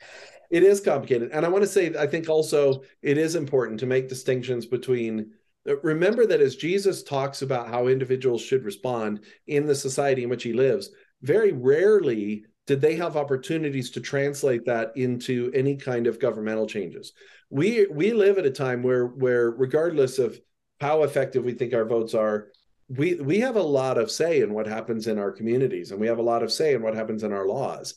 [0.51, 1.31] It is complicated.
[1.31, 5.31] And I want to say, I think also it is important to make distinctions between.
[5.67, 10.30] Uh, remember that as Jesus talks about how individuals should respond in the society in
[10.30, 10.89] which he lives,
[11.21, 17.13] very rarely did they have opportunities to translate that into any kind of governmental changes.
[17.49, 20.39] We we live at a time where where regardless of
[20.82, 22.49] how effective we think our votes are,
[22.89, 26.08] we we have a lot of say in what happens in our communities, and we
[26.08, 27.95] have a lot of say in what happens in our laws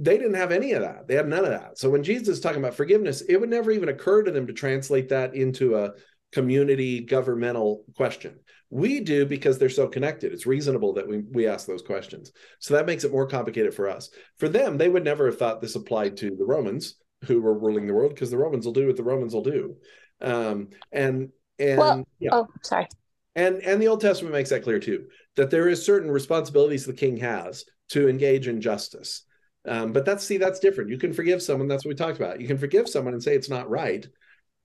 [0.00, 1.06] they didn't have any of that.
[1.06, 1.78] They had none of that.
[1.78, 4.52] So when Jesus is talking about forgiveness, it would never even occur to them to
[4.52, 5.92] translate that into a
[6.32, 8.38] community governmental question.
[8.70, 10.32] We do because they're so connected.
[10.32, 12.30] It's reasonable that we, we ask those questions.
[12.60, 14.10] So that makes it more complicated for us.
[14.38, 16.94] For them, they would never have thought this applied to the Romans
[17.26, 19.76] who were ruling the world because the Romans will do what the Romans will do.
[20.20, 22.30] Um, and and Well, yeah.
[22.32, 22.86] Oh, sorry.
[23.34, 26.92] And and the Old Testament makes that clear too, that there is certain responsibilities the
[26.92, 29.24] king has to engage in justice.
[29.66, 30.90] Um, but that's see, that's different.
[30.90, 31.68] You can forgive someone.
[31.68, 32.40] That's what we talked about.
[32.40, 34.06] You can forgive someone and say it's not right.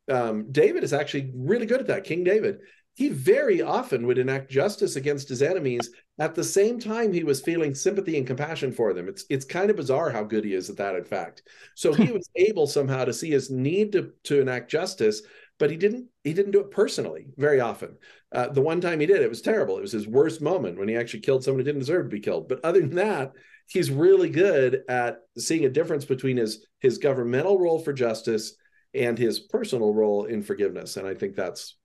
[0.08, 2.04] Um, David is actually really good at that.
[2.04, 2.60] King David,
[2.96, 7.42] he very often would enact justice against his enemies at the same time he was
[7.42, 9.10] feeling sympathy and compassion for them.
[9.10, 10.96] It's it's kind of bizarre how good he is at that.
[10.96, 11.44] In fact,
[11.76, 15.24] so he was able somehow to see his need to to enact justice,
[15.60, 17.98] but he didn't he didn't do it personally very often.
[18.32, 19.78] Uh, the one time he did, it was terrible.
[19.78, 22.22] It was his worst moment when he actually killed someone who didn't deserve to be
[22.22, 22.48] killed.
[22.48, 23.34] But other than that,
[23.68, 28.56] he's really good at seeing a difference between his his governmental role for justice
[28.96, 30.98] and his personal role in forgiveness.
[30.98, 31.78] And I think that's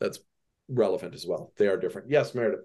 [0.00, 0.18] that's
[0.68, 1.52] relevant as well.
[1.56, 2.10] They are different.
[2.10, 2.64] Yes, Meredith.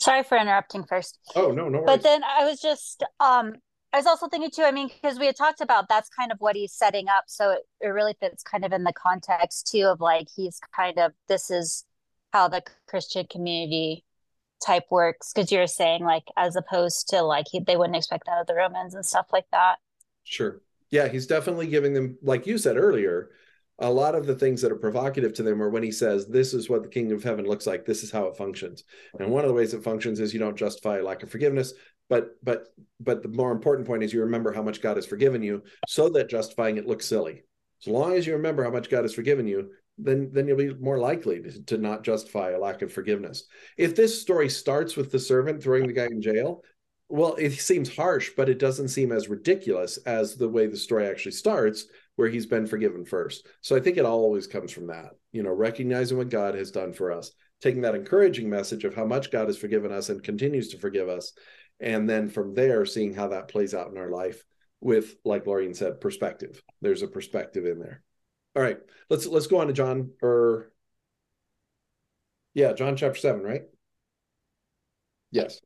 [0.00, 1.18] Sorry for interrupting first.
[1.36, 1.86] Oh no, no worries.
[1.86, 3.54] But then I was just um
[3.92, 6.38] I was also thinking too, I mean, because we had talked about that's kind of
[6.40, 7.24] what he's setting up.
[7.26, 10.98] So it, it really fits kind of in the context too of like he's kind
[10.98, 11.84] of this is
[12.32, 14.04] how the Christian community
[14.64, 15.32] type works.
[15.32, 18.54] Cause you're saying like as opposed to like he, they wouldn't expect that of the
[18.54, 19.76] Romans and stuff like that.
[20.24, 20.62] Sure.
[20.92, 23.30] Yeah, he's definitely giving them, like you said earlier,
[23.78, 26.52] a lot of the things that are provocative to them are when he says, This
[26.54, 28.84] is what the kingdom of heaven looks like, this is how it functions.
[29.18, 31.72] And one of the ways it functions is you don't justify a lack of forgiveness.
[32.08, 32.68] But but
[33.00, 36.10] but the more important point is you remember how much God has forgiven you, so
[36.10, 37.44] that justifying it looks silly.
[37.82, 40.74] As long as you remember how much God has forgiven you, then then you'll be
[40.74, 43.44] more likely to, to not justify a lack of forgiveness.
[43.78, 46.62] If this story starts with the servant throwing the guy in jail,
[47.12, 51.06] well, it seems harsh, but it doesn't seem as ridiculous as the way the story
[51.06, 51.84] actually starts,
[52.16, 53.46] where he's been forgiven first.
[53.60, 56.94] So I think it always comes from that, you know, recognizing what God has done
[56.94, 60.68] for us, taking that encouraging message of how much God has forgiven us and continues
[60.68, 61.34] to forgive us,
[61.80, 64.42] and then from there seeing how that plays out in our life
[64.80, 66.62] with, like Laureen said, perspective.
[66.80, 68.02] There's a perspective in there.
[68.56, 68.78] All right,
[69.10, 70.72] let's let's go on to John or
[72.54, 73.64] yeah, John chapter seven, right?
[75.30, 75.60] Yes.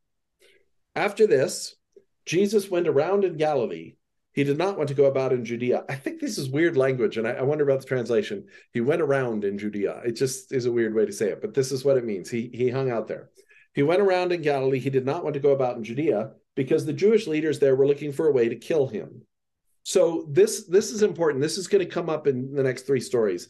[0.97, 1.77] After this,
[2.25, 3.97] Jesus went around in Galilee.
[4.33, 5.85] He did not want to go about in Judea.
[5.89, 8.47] I think this is weird language, and I, I wonder about the translation.
[8.73, 10.03] He went around in Judea.
[10.05, 12.31] It just is a weird way to say it, but this is what it means.
[12.31, 13.31] He he hung out there.
[13.75, 14.79] He went around in Galilee.
[14.79, 17.87] He did not want to go about in Judea because the Jewish leaders there were
[17.87, 19.23] looking for a way to kill him.
[19.85, 21.43] So this this is important.
[21.43, 23.49] This is going to come up in the next three stories,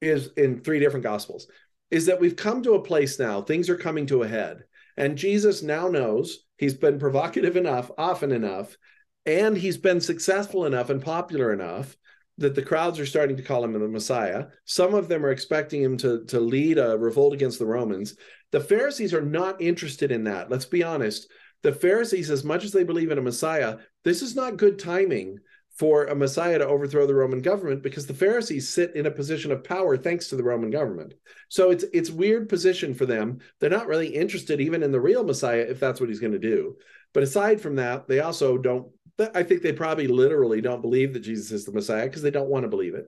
[0.00, 1.46] is in three different gospels.
[1.90, 4.64] Is that we've come to a place now, things are coming to a head.
[4.96, 8.76] And Jesus now knows he's been provocative enough, often enough,
[9.24, 11.96] and he's been successful enough and popular enough
[12.38, 14.46] that the crowds are starting to call him the Messiah.
[14.64, 18.14] Some of them are expecting him to, to lead a revolt against the Romans.
[18.52, 20.50] The Pharisees are not interested in that.
[20.50, 21.28] Let's be honest.
[21.62, 25.38] The Pharisees, as much as they believe in a Messiah, this is not good timing
[25.76, 29.52] for a Messiah to overthrow the Roman government because the Pharisees sit in a position
[29.52, 31.12] of power thanks to the Roman government.
[31.48, 33.38] So it's it's weird position for them.
[33.60, 36.38] They're not really interested even in the real Messiah if that's what he's going to
[36.38, 36.76] do.
[37.12, 38.90] But aside from that, they also don't
[39.34, 42.50] I think they probably literally don't believe that Jesus is the Messiah because they don't
[42.50, 43.06] want to believe it.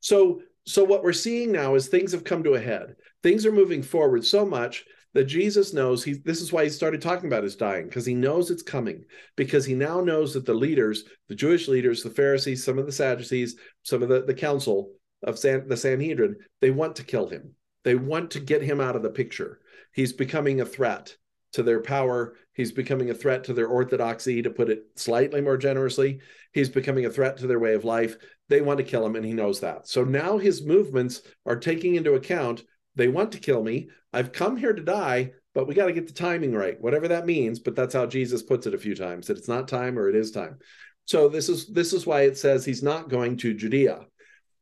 [0.00, 2.96] So so what we're seeing now is things have come to a head.
[3.22, 7.00] Things are moving forward so much that Jesus knows he this is why he started
[7.02, 9.04] talking about his dying because he knows it's coming
[9.36, 12.92] because he now knows that the leaders, the Jewish leaders, the Pharisees, some of the
[12.92, 14.92] Sadducees, some of the, the council
[15.22, 17.54] of San, the Sanhedrin, they want to kill him.
[17.84, 19.60] They want to get him out of the picture.
[19.92, 21.16] He's becoming a threat
[21.52, 22.36] to their power.
[22.52, 26.20] He's becoming a threat to their orthodoxy, to put it slightly more generously.
[26.52, 28.16] He's becoming a threat to their way of life.
[28.48, 29.88] They want to kill him, and he knows that.
[29.88, 32.62] So now his movements are taking into account
[33.00, 33.88] they want to kill me.
[34.12, 37.26] I've come here to die, but we got to get the timing right, whatever that
[37.26, 37.58] means.
[37.58, 40.14] But that's how Jesus puts it a few times that it's not time or it
[40.14, 40.58] is time.
[41.06, 44.06] So this is this is why it says he's not going to Judea.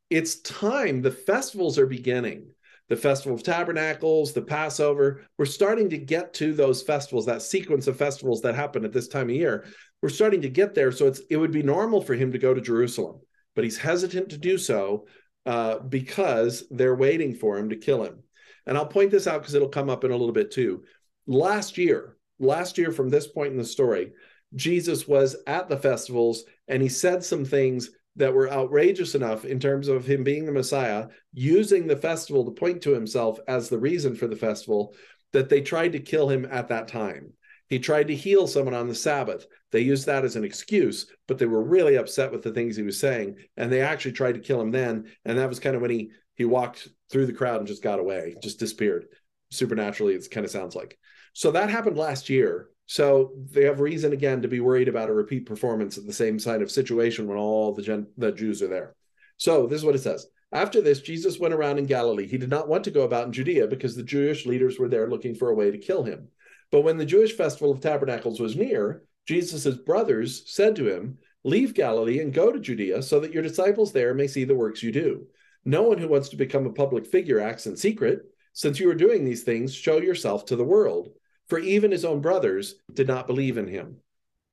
[0.09, 1.03] It's time.
[1.03, 2.51] The festivals are beginning.
[2.89, 5.27] The Festival of Tabernacles, the Passover.
[5.37, 9.09] We're starting to get to those festivals, that sequence of festivals that happen at this
[9.09, 9.67] time of year.
[10.01, 10.91] We're starting to get there.
[10.93, 13.21] So it's it would be normal for him to go to Jerusalem,
[13.55, 15.07] but he's hesitant to do so
[15.45, 18.23] uh, because they're waiting for him to kill him.
[18.69, 20.85] And I'll point this out because it'll come up in a little bit too.
[21.27, 24.13] Last year, last year from this point in the story,
[24.55, 29.59] Jesus was at the festivals and he said some things that were outrageous enough in
[29.59, 33.79] terms of him being the Messiah, using the festival to point to himself as the
[33.79, 34.95] reason for the festival,
[35.33, 37.33] that they tried to kill him at that time.
[37.69, 39.47] He tried to heal someone on the Sabbath.
[39.73, 42.83] They used that as an excuse, but they were really upset with the things he
[42.83, 45.07] was saying, and they actually tried to kill him then.
[45.25, 47.99] And that was kind of when he he walked through the crowd and just got
[47.99, 49.07] away, just disappeared
[49.51, 50.15] supernaturally.
[50.15, 50.99] It kind of sounds like.
[51.33, 52.71] So that happened last year.
[52.87, 56.39] So they have reason again to be worried about a repeat performance at the same
[56.39, 58.95] kind of situation when all the gen- the Jews are there.
[59.37, 60.27] So this is what it says.
[60.53, 62.27] After this, Jesus went around in Galilee.
[62.27, 65.09] He did not want to go about in Judea because the Jewish leaders were there
[65.09, 66.29] looking for a way to kill him.
[66.71, 71.75] But when the Jewish festival of tabernacles was near, Jesus' brothers said to him, Leave
[71.75, 74.91] Galilee and go to Judea so that your disciples there may see the works you
[74.91, 75.27] do.
[75.65, 78.23] No one who wants to become a public figure acts in secret.
[78.53, 81.11] Since you are doing these things, show yourself to the world.
[81.49, 83.97] For even his own brothers did not believe in him.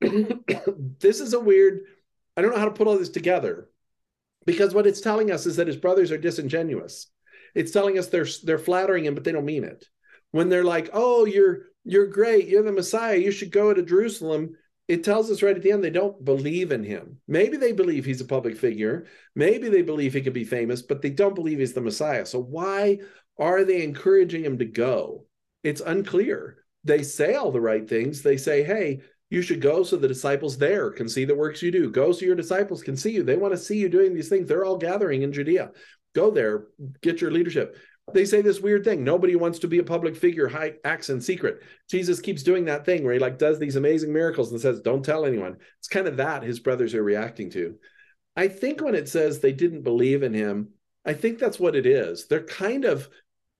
[0.98, 1.80] this is a weird,
[2.36, 3.68] I don't know how to put all this together
[4.46, 7.08] because what it's telling us is that his brothers are disingenuous.
[7.54, 9.86] It's telling us they're they're flattering him, but they don't mean it.
[10.30, 12.48] When they're like, "Oh, you're you're great.
[12.48, 13.16] You're the Messiah.
[13.16, 14.56] You should go to Jerusalem.
[14.88, 17.18] It tells us right at the end they don't believe in him.
[17.26, 19.06] Maybe they believe he's a public figure.
[19.34, 22.24] Maybe they believe he could be famous, but they don't believe he's the Messiah.
[22.24, 23.00] So why
[23.38, 25.24] are they encouraging him to go?
[25.64, 26.58] It's unclear.
[26.84, 28.22] They say all the right things.
[28.22, 31.72] They say, hey, you should go so the disciples there can see the works you
[31.72, 31.90] do.
[31.90, 33.24] Go so your disciples can see you.
[33.24, 34.48] They want to see you doing these things.
[34.48, 35.72] They're all gathering in Judea.
[36.14, 36.68] Go there,
[37.02, 37.76] get your leadership
[38.12, 41.20] they say this weird thing nobody wants to be a public figure high acts in
[41.20, 41.62] secret.
[41.90, 45.04] Jesus keeps doing that thing where he like does these amazing miracles and says don't
[45.04, 45.56] tell anyone.
[45.78, 47.76] It's kind of that his brothers are reacting to.
[48.36, 50.68] I think when it says they didn't believe in him
[51.06, 52.26] i think that's what it is.
[52.26, 53.08] They're kind of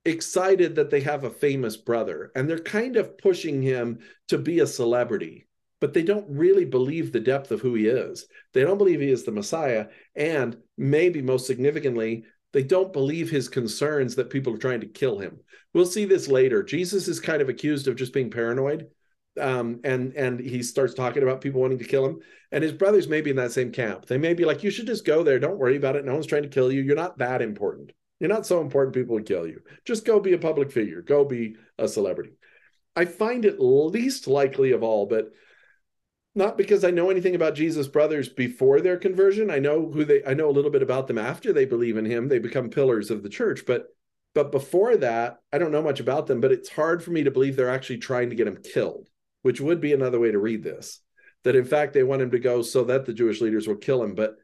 [0.05, 4.59] excited that they have a famous brother and they're kind of pushing him to be
[4.59, 5.47] a celebrity
[5.79, 8.25] but they don't really believe the depth of who he is.
[8.53, 12.25] They don't believe he is the messiah and maybe most significantly
[12.57, 15.37] they don't believe his concerns that people are trying to kill him.
[15.75, 16.63] We'll see this later.
[16.63, 18.87] Jesus is kind of accused of just being paranoid.
[19.39, 22.17] Um, and and he starts talking about people wanting to kill him.
[22.51, 24.07] And his brothers may be in that same camp.
[24.07, 25.37] They may be like, you should just go there.
[25.37, 26.03] Don't worry about it.
[26.03, 26.81] No one's trying to kill you.
[26.81, 27.91] You're not that important.
[28.19, 29.61] You're not so important people would kill you.
[29.85, 31.03] Just go be a public figure.
[31.03, 32.31] Go be a celebrity.
[32.95, 35.31] I find it least likely of all, but
[36.37, 39.49] not because I know anything about Jesus' brothers before their conversion.
[39.49, 42.05] I know who they I know a little bit about them after they believe in
[42.05, 42.27] him.
[42.27, 43.87] They become pillars of the church, but
[44.35, 47.31] but before that, I don't know much about them, but it's hard for me to
[47.31, 49.09] believe they're actually trying to get him killed,
[49.41, 51.01] which would be another way to read this.
[51.43, 54.03] That in fact they want him to go so that the Jewish leaders will kill
[54.03, 54.35] him, but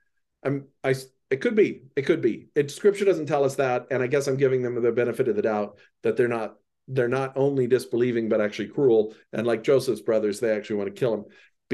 [0.43, 0.95] I'm I
[1.29, 1.83] it could be.
[1.95, 2.49] It could be.
[2.55, 5.35] It scripture doesn't tell us that and I guess I'm giving them the benefit of
[5.35, 6.55] the doubt that they're not
[6.87, 10.99] they're not only disbelieving but actually cruel and like joseph's brothers they actually want to
[10.99, 11.23] kill him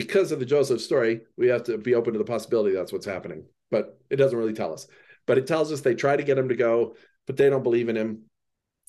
[0.06, 3.06] because of the joseph story we have to be open to the possibility that's what's
[3.06, 4.88] happening but it doesn't really tell us.
[5.26, 6.95] But it tells us they try to get him to go
[7.28, 8.24] but they don't believe in him.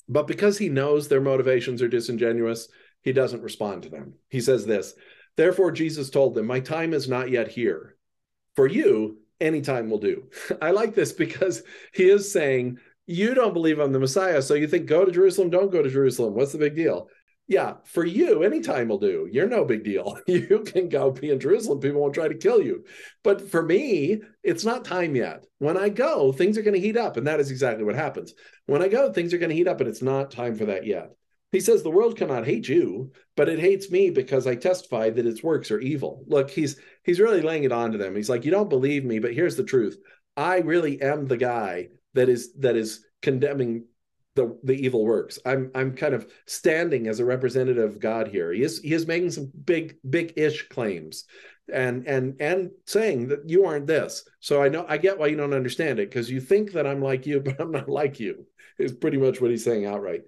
[0.08, 2.68] But because he knows their motivations are disingenuous
[3.02, 4.14] he doesn't respond to them.
[4.28, 4.94] He says this
[5.36, 7.96] therefore jesus told them my time is not yet here.
[8.56, 10.28] For you any time will do
[10.62, 11.62] i like this because
[11.94, 15.50] he is saying you don't believe I'm the Messiah, so you think go to Jerusalem,
[15.50, 16.34] don't go to Jerusalem.
[16.34, 17.08] What's the big deal?
[17.50, 19.28] Yeah, for you, any time will do.
[19.28, 20.16] You're no big deal.
[20.28, 21.80] You can go be in Jerusalem.
[21.80, 22.84] People won't try to kill you.
[23.24, 25.46] But for me, it's not time yet.
[25.58, 27.16] When I go, things are going to heat up.
[27.16, 28.34] And that is exactly what happens.
[28.66, 30.86] When I go, things are going to heat up, and it's not time for that
[30.86, 31.10] yet.
[31.50, 35.26] He says, The world cannot hate you, but it hates me because I testify that
[35.26, 36.22] its works are evil.
[36.28, 38.14] Look, he's he's really laying it on to them.
[38.14, 39.98] He's like, You don't believe me, but here's the truth.
[40.36, 43.86] I really am the guy that is that is condemning
[44.36, 45.38] the the evil works.
[45.44, 48.52] I'm I'm kind of standing as a representative of God here.
[48.52, 51.24] He is he is making some big big ish claims
[51.72, 54.24] and and and saying that you aren't this.
[54.40, 57.02] So I know I get why you don't understand it because you think that I'm
[57.02, 58.46] like you, but I'm not like you.
[58.78, 60.22] Is pretty much what he's saying outright.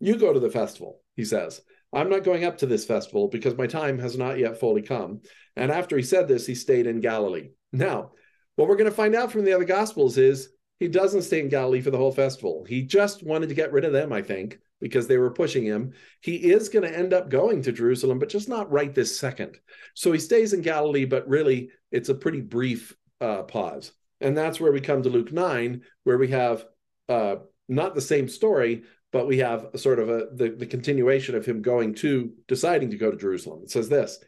[0.00, 1.60] You go to the festival, he says.
[1.92, 5.22] I'm not going up to this festival because my time has not yet fully come.
[5.56, 7.50] And after he said this, he stayed in Galilee.
[7.72, 8.12] Now,
[8.56, 11.48] what we're going to find out from the other gospels is he doesn't stay in
[11.48, 12.64] Galilee for the whole festival.
[12.68, 15.92] He just wanted to get rid of them, I think, because they were pushing him.
[16.20, 19.58] He is going to end up going to Jerusalem, but just not right this second.
[19.94, 23.92] So he stays in Galilee, but really it's a pretty brief uh, pause.
[24.20, 26.64] And that's where we come to Luke 9, where we have
[27.08, 27.36] uh,
[27.68, 31.62] not the same story, but we have sort of a the, the continuation of him
[31.62, 33.60] going to deciding to go to Jerusalem.
[33.62, 34.18] It says this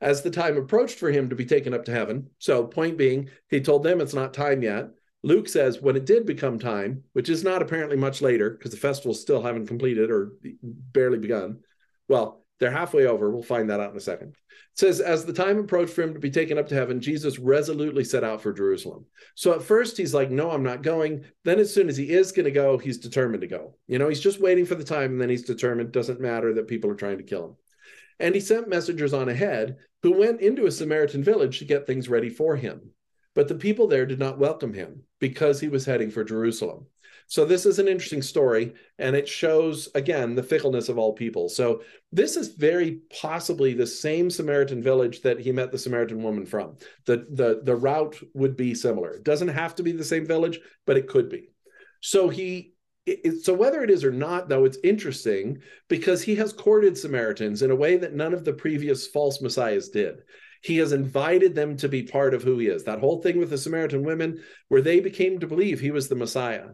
[0.00, 2.30] as the time approached for him to be taken up to heaven.
[2.38, 4.88] So, point being, he told them it's not time yet.
[5.22, 8.76] Luke says when it did become time, which is not apparently much later because the
[8.76, 11.60] festivals still haven't completed or barely begun.
[12.08, 13.30] Well, they're halfway over.
[13.30, 14.28] We'll find that out in a second.
[14.28, 17.38] It says, as the time approached for him to be taken up to heaven, Jesus
[17.38, 19.06] resolutely set out for Jerusalem.
[19.34, 21.24] So at first he's like, no, I'm not going.
[21.44, 23.76] Then as soon as he is going to go, he's determined to go.
[23.88, 25.92] You know, he's just waiting for the time and then he's determined.
[25.92, 27.56] Doesn't matter that people are trying to kill him.
[28.20, 32.08] And he sent messengers on ahead who went into a Samaritan village to get things
[32.08, 32.90] ready for him.
[33.34, 36.86] But the people there did not welcome him because he was heading for Jerusalem.
[37.30, 41.48] So this is an interesting story, and it shows again the fickleness of all people.
[41.48, 46.44] So this is very possibly the same Samaritan village that he met the Samaritan woman
[46.44, 46.76] from.
[47.06, 49.12] The the the route would be similar.
[49.12, 51.50] It doesn't have to be the same village, but it could be.
[52.00, 52.74] So he
[53.06, 55.58] it, so whether it is or not though it's interesting
[55.88, 59.88] because he has courted samaritans in a way that none of the previous false messiahs
[59.88, 60.22] did
[60.60, 62.84] he has invited them to be part of who he is.
[62.84, 66.14] That whole thing with the Samaritan women, where they became to believe he was the
[66.14, 66.68] Messiah.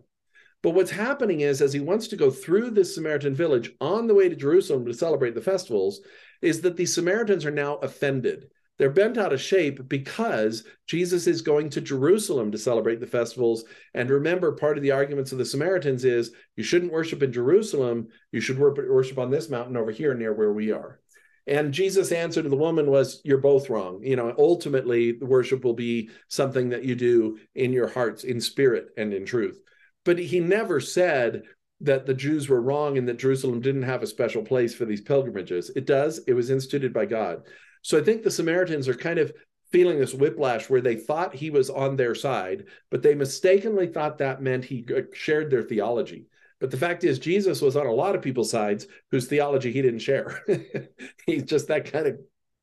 [0.63, 4.15] But what's happening is, as he wants to go through this Samaritan village on the
[4.15, 6.01] way to Jerusalem to celebrate the festivals,
[6.43, 8.49] is that the Samaritans are now offended.
[8.79, 13.65] They're bent out of shape because Jesus is going to Jerusalem to celebrate the festivals.
[13.95, 18.09] And remember, part of the arguments of the Samaritans is you shouldn't worship in Jerusalem,
[18.33, 21.01] you should worship on this mountain over here near where we are.
[21.47, 24.03] And Jesus' answer to the woman was, You're both wrong.
[24.03, 28.41] You know, ultimately, the worship will be something that you do in your hearts, in
[28.41, 29.61] spirit and in truth.
[30.05, 31.43] But he never said
[31.81, 35.01] that the Jews were wrong and that Jerusalem didn't have a special place for these
[35.01, 35.71] pilgrimages.
[35.77, 37.43] It does, it was instituted by God.
[37.83, 39.33] So I think the Samaritans are kind of
[39.71, 44.19] feeling this whiplash where they thought he was on their side, but they mistakenly thought
[44.19, 46.27] that meant he uh, shared their theology.
[46.61, 49.83] But the fact is, Jesus was on a lot of people's sides whose theology he
[49.83, 50.43] didn't share.
[51.27, 52.19] He's just that kind of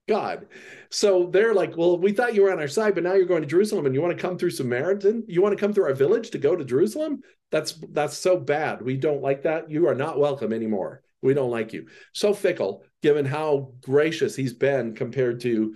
[0.07, 0.47] God.
[0.89, 3.41] So they're like, well, we thought you were on our side, but now you're going
[3.41, 5.23] to Jerusalem and you want to come through Samaritan?
[5.27, 7.21] You want to come through our village to go to Jerusalem?
[7.51, 8.81] That's that's so bad.
[8.81, 9.69] We don't like that.
[9.69, 11.03] You are not welcome anymore.
[11.21, 11.87] We don't like you.
[12.11, 15.75] So fickle, given how gracious he's been compared to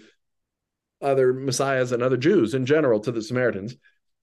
[1.02, 3.76] other messiahs and other Jews in general to the Samaritans.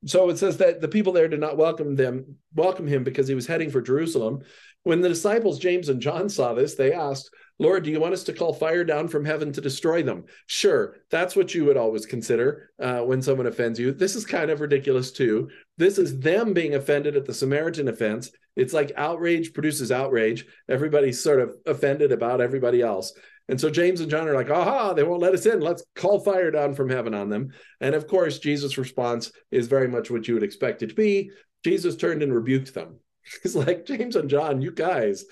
[0.07, 3.35] So it says that the people there did not welcome them, welcome him because he
[3.35, 4.41] was heading for Jerusalem.
[4.83, 8.25] When the disciples James and John saw this, they asked, Lord, do you want us
[8.25, 10.25] to call fire down from heaven to destroy them?
[10.47, 13.93] Sure, that's what you would always consider uh, when someone offends you.
[13.93, 15.49] This is kind of ridiculous too.
[15.79, 18.31] This is them being offended at the Samaritan offense.
[18.57, 20.47] It's like outrage produces outrage.
[20.69, 23.13] Everybody's sort of offended about everybody else.
[23.49, 25.61] And so James and John are like, aha, they won't let us in.
[25.61, 27.51] Let's call fire down from heaven on them.
[27.81, 31.31] And of course, Jesus' response is very much what you would expect it to be.
[31.63, 33.01] Jesus turned and rebuked them.
[33.43, 35.25] He's like, James and John, you guys,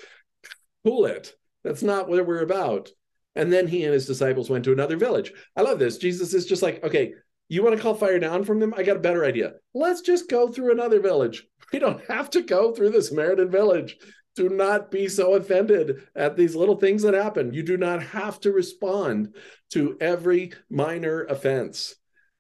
[0.85, 1.33] cool it.
[1.65, 2.91] That's not what we're about.
[3.35, 5.33] And then he and his disciples went to another village.
[5.57, 5.97] I love this.
[5.97, 7.15] Jesus is just like, okay,
[7.49, 8.75] you want to call fire down from them?
[8.77, 9.53] I got a better idea.
[9.75, 11.47] Let's just go through another village.
[11.73, 13.97] We don't have to go through the Samaritan village.
[14.35, 17.53] Do not be so offended at these little things that happen.
[17.53, 19.35] You do not have to respond
[19.71, 21.95] to every minor offense.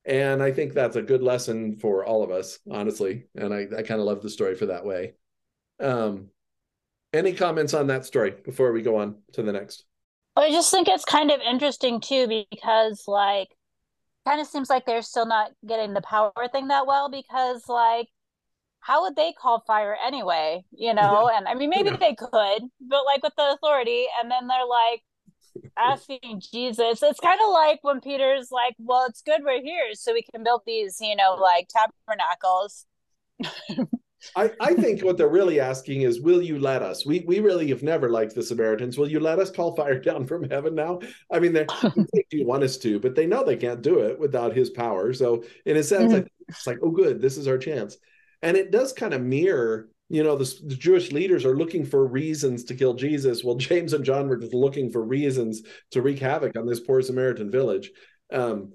[0.04, 3.26] And I think that's a good lesson for all of us, honestly.
[3.36, 5.14] And I, I kind of love the story for that way.
[5.80, 6.28] Um,
[7.12, 9.84] any comments on that story before we go on to the next?
[10.34, 13.48] I just think it's kind of interesting too because like
[14.26, 18.08] kind of seems like they're still not getting the power thing that well because like
[18.82, 21.38] how would they call fire anyway you know yeah.
[21.38, 21.96] and i mean maybe yeah.
[21.96, 25.02] they could but like with the authority and then they're like
[25.78, 30.12] asking jesus it's kind of like when peter's like well it's good we're here so
[30.12, 32.86] we can build these you know like tabernacles
[34.36, 37.04] I, I think what they're really asking is, will you let us?
[37.04, 38.96] We we really have never liked the Samaritans.
[38.96, 41.00] Will you let us call fire down from heaven now?
[41.30, 41.66] I mean, they
[42.30, 45.12] do want us to, but they know they can't do it without his power.
[45.12, 46.26] So in a sense, mm-hmm.
[46.48, 47.96] it's like, oh, good, this is our chance.
[48.42, 52.06] And it does kind of mirror, you know, the, the Jewish leaders are looking for
[52.06, 53.44] reasons to kill Jesus.
[53.44, 55.62] Well, James and John were just looking for reasons
[55.92, 57.90] to wreak havoc on this poor Samaritan village.
[58.32, 58.72] Um,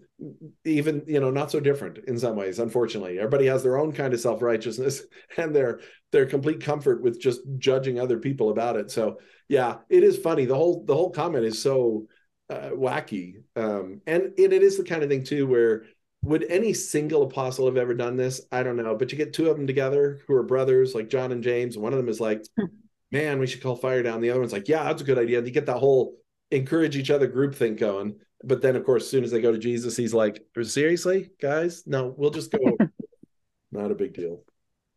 [0.65, 4.13] even you know not so different in some ways unfortunately everybody has their own kind
[4.13, 5.03] of self-righteousness
[5.38, 5.80] and their
[6.11, 10.45] their complete comfort with just judging other people about it so yeah it is funny
[10.45, 12.07] the whole the whole comment is so
[12.49, 15.84] uh, wacky um and it, it is the kind of thing too where
[16.24, 18.41] would any single apostle have ever done this?
[18.51, 18.95] I don't know.
[18.95, 21.84] But you get two of them together who are brothers like john and james and
[21.84, 22.65] one of them is like hmm.
[23.11, 24.22] man we should call fire down.
[24.22, 25.38] The other one's like yeah that's a good idea.
[25.38, 26.15] And you get that whole
[26.51, 28.15] encourage each other group thing going.
[28.43, 31.84] But then of course as soon as they go to jesus he's like seriously guys?
[31.86, 32.59] No we'll just go.
[33.72, 34.43] Not a big deal.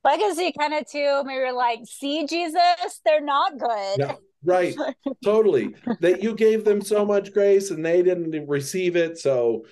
[0.03, 3.99] Legacy kind of too maybe like see jesus they're not good.
[3.99, 4.75] Yeah, right.
[5.25, 5.75] Totally.
[6.01, 9.65] That you gave them so much grace and they didn't receive it so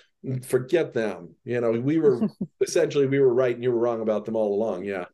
[0.44, 2.28] forget them you know we were
[2.60, 5.04] essentially we were right and you were wrong about them all along yeah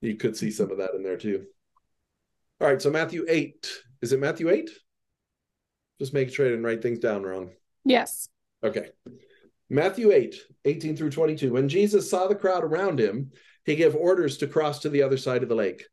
[0.00, 1.44] you could see some of that in there too
[2.60, 4.70] all right so matthew 8 is it matthew 8
[5.98, 7.50] just make sure I didn't write things down wrong.
[7.84, 8.28] Yes.
[8.62, 8.90] Okay.
[9.70, 10.34] Matthew 8,
[10.64, 11.52] 18 through 22.
[11.52, 13.32] When Jesus saw the crowd around him,
[13.64, 15.84] he gave orders to cross to the other side of the lake.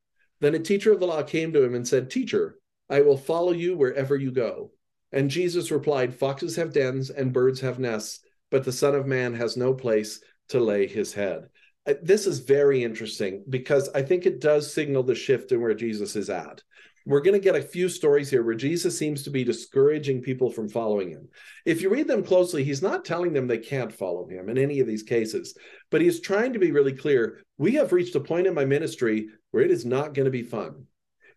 [0.41, 2.57] Then a teacher of the law came to him and said, Teacher,
[2.89, 4.71] I will follow you wherever you go.
[5.11, 8.19] And Jesus replied, Foxes have dens and birds have nests,
[8.53, 11.49] but the Son of Man has no place to lay his head.
[11.85, 15.73] Uh, this is very interesting because I think it does signal the shift in where
[15.73, 16.61] Jesus is at
[17.05, 20.49] we're going to get a few stories here where Jesus seems to be discouraging people
[20.49, 21.27] from following him.
[21.65, 24.79] If you read them closely, he's not telling them they can't follow him in any
[24.79, 25.57] of these cases,
[25.91, 27.41] but he's trying to be really clear.
[27.57, 30.43] We have reached a point in my ministry where it is not going to be
[30.43, 30.85] fun.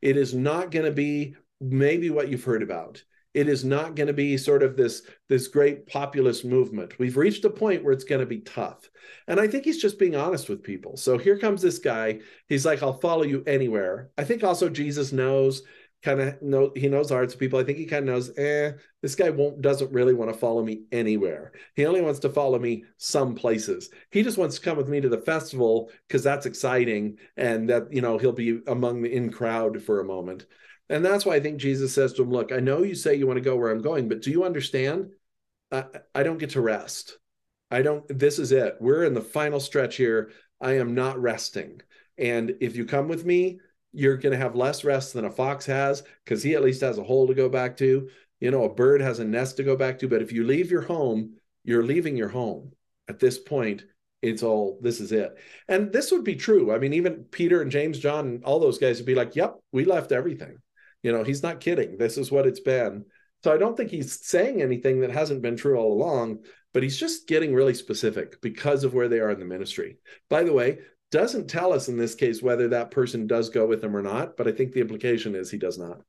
[0.01, 3.03] It is not going to be maybe what you've heard about
[3.37, 6.99] it is not going to be sort of this this great populist movement.
[6.99, 8.89] We've reached a point where it's going to be tough.
[9.29, 10.97] And i think he's just being honest with people.
[10.97, 12.21] So here comes this guy.
[12.49, 14.11] He's like i'll follow you anywhere.
[14.17, 15.63] I think also jesus knows
[16.03, 17.59] kind of know he knows hearts of people.
[17.59, 18.73] I think he kind of knows eh
[19.03, 21.53] this guy won't doesn't really want to follow me anywhere.
[21.75, 23.91] He only wants to follow me some places.
[24.11, 27.93] He just wants to come with me to the festival because that's exciting and that
[27.93, 30.47] you know he'll be among the in crowd for a moment
[30.89, 33.27] and that's why I think Jesus says to him, Look, I know you say you
[33.27, 35.11] want to go where I'm going, but do you understand?
[35.73, 35.85] I,
[36.15, 37.19] I don't get to rest.
[37.71, 38.77] I don't, this is it.
[38.81, 40.31] We're in the final stretch here.
[40.61, 41.81] I am not resting.
[42.17, 43.61] And if you come with me,
[43.93, 46.99] you're going to have less rest than a fox has because he at least has
[46.99, 48.09] a hole to go back to.
[48.41, 50.09] You know, a bird has a nest to go back to.
[50.09, 52.73] But if you leave your home, you're leaving your home.
[53.09, 53.85] At this point,
[54.23, 55.35] it's all this is it.
[55.69, 56.73] And this would be true.
[56.73, 59.57] I mean, even Peter and James, John, and all those guys would be like, yep,
[59.73, 60.59] we left everything.
[61.07, 61.97] You know, he's not kidding.
[61.97, 63.05] This is what it's been.
[63.45, 66.41] So I don't think he's saying anything that hasn't been true all along,
[66.75, 69.99] but he's just getting really specific because of where they are in the ministry.
[70.29, 70.79] By the way,
[71.13, 74.37] doesn't tell us in this case whether that person does go with him or not,
[74.37, 76.01] but I think the implication is he does not.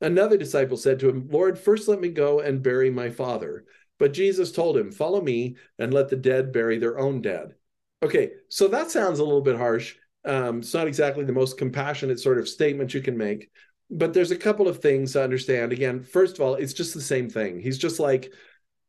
[0.00, 3.64] Another disciple said to him, Lord, first let me go and bury my father.
[3.98, 7.56] But Jesus told him, Follow me and let the dead bury their own dead.
[8.04, 9.96] Okay, so that sounds a little bit harsh.
[10.24, 13.50] Um, it's not exactly the most compassionate sort of statement you can make,
[13.90, 15.72] but there's a couple of things to understand.
[15.72, 17.60] Again, first of all, it's just the same thing.
[17.60, 18.32] He's just like,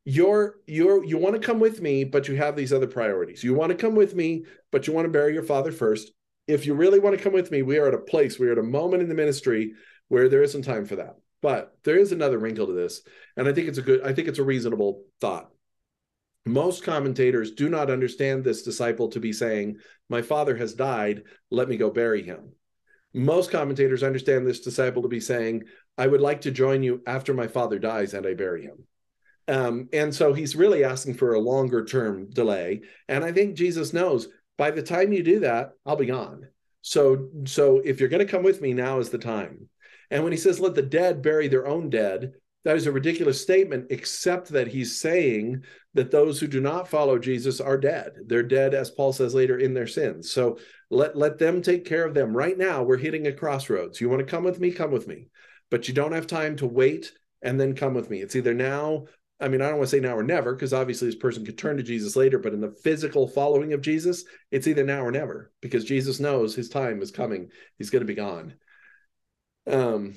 [0.05, 3.43] you're you're you want to come with me, but you have these other priorities.
[3.43, 6.11] You want to come with me, but you want to bury your father first.
[6.47, 8.53] If you really want to come with me, we are at a place, we are
[8.53, 9.73] at a moment in the ministry
[10.07, 11.15] where there isn't time for that.
[11.41, 13.01] But there is another wrinkle to this,
[13.37, 15.49] and I think it's a good, I think it's a reasonable thought.
[16.45, 19.77] Most commentators do not understand this disciple to be saying,
[20.09, 22.53] My father has died, let me go bury him.
[23.13, 25.63] Most commentators understand this disciple to be saying,
[25.97, 28.85] I would like to join you after my father dies and I bury him.
[29.47, 32.81] Um, and so he's really asking for a longer term delay.
[33.07, 36.47] And I think Jesus knows by the time you do that, I'll be gone.
[36.81, 39.69] So, so if you're going to come with me, now is the time.
[40.11, 42.33] And when he says, let the dead bury their own dead,
[42.65, 47.17] that is a ridiculous statement, except that he's saying that those who do not follow
[47.17, 48.11] Jesus are dead.
[48.27, 50.31] They're dead, as Paul says later, in their sins.
[50.31, 52.35] So let, let them take care of them.
[52.35, 54.01] Right now, we're hitting a crossroads.
[54.01, 54.71] You want to come with me?
[54.71, 55.27] Come with me.
[55.69, 57.11] But you don't have time to wait
[57.41, 58.21] and then come with me.
[58.21, 59.05] It's either now.
[59.39, 61.57] I mean, I don't want to say now or never, because obviously this person could
[61.57, 65.11] turn to Jesus later, but in the physical following of Jesus, it's either now or
[65.11, 67.49] never, because Jesus knows his time is coming.
[67.77, 68.55] He's going to be gone.
[69.65, 70.15] Um,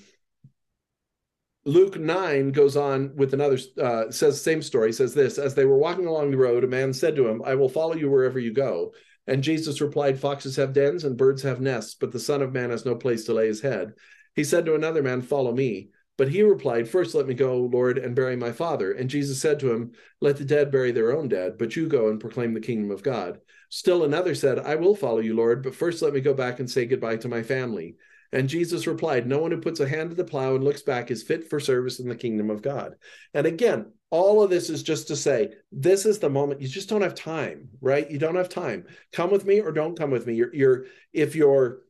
[1.64, 5.78] Luke 9 goes on with another, uh, says same story, says this As they were
[5.78, 8.52] walking along the road, a man said to him, I will follow you wherever you
[8.52, 8.92] go.
[9.26, 12.70] And Jesus replied, Foxes have dens and birds have nests, but the Son of Man
[12.70, 13.94] has no place to lay his head.
[14.34, 15.90] He said to another man, Follow me.
[16.18, 18.92] But he replied, First let me go, Lord, and bury my father.
[18.92, 22.08] And Jesus said to him, Let the dead bury their own dead, but you go
[22.08, 23.40] and proclaim the kingdom of God.
[23.70, 26.70] Still another said, I will follow you, Lord, but first let me go back and
[26.70, 27.96] say goodbye to my family.
[28.30, 31.10] And Jesus replied, No one who puts a hand to the plow and looks back
[31.10, 32.94] is fit for service in the kingdom of God.
[33.32, 36.60] And again, all of this is just to say, this is the moment.
[36.60, 38.08] You just don't have time, right?
[38.10, 38.84] You don't have time.
[39.10, 40.34] Come with me or don't come with me.
[40.34, 40.84] You're, you're
[41.14, 41.80] if you're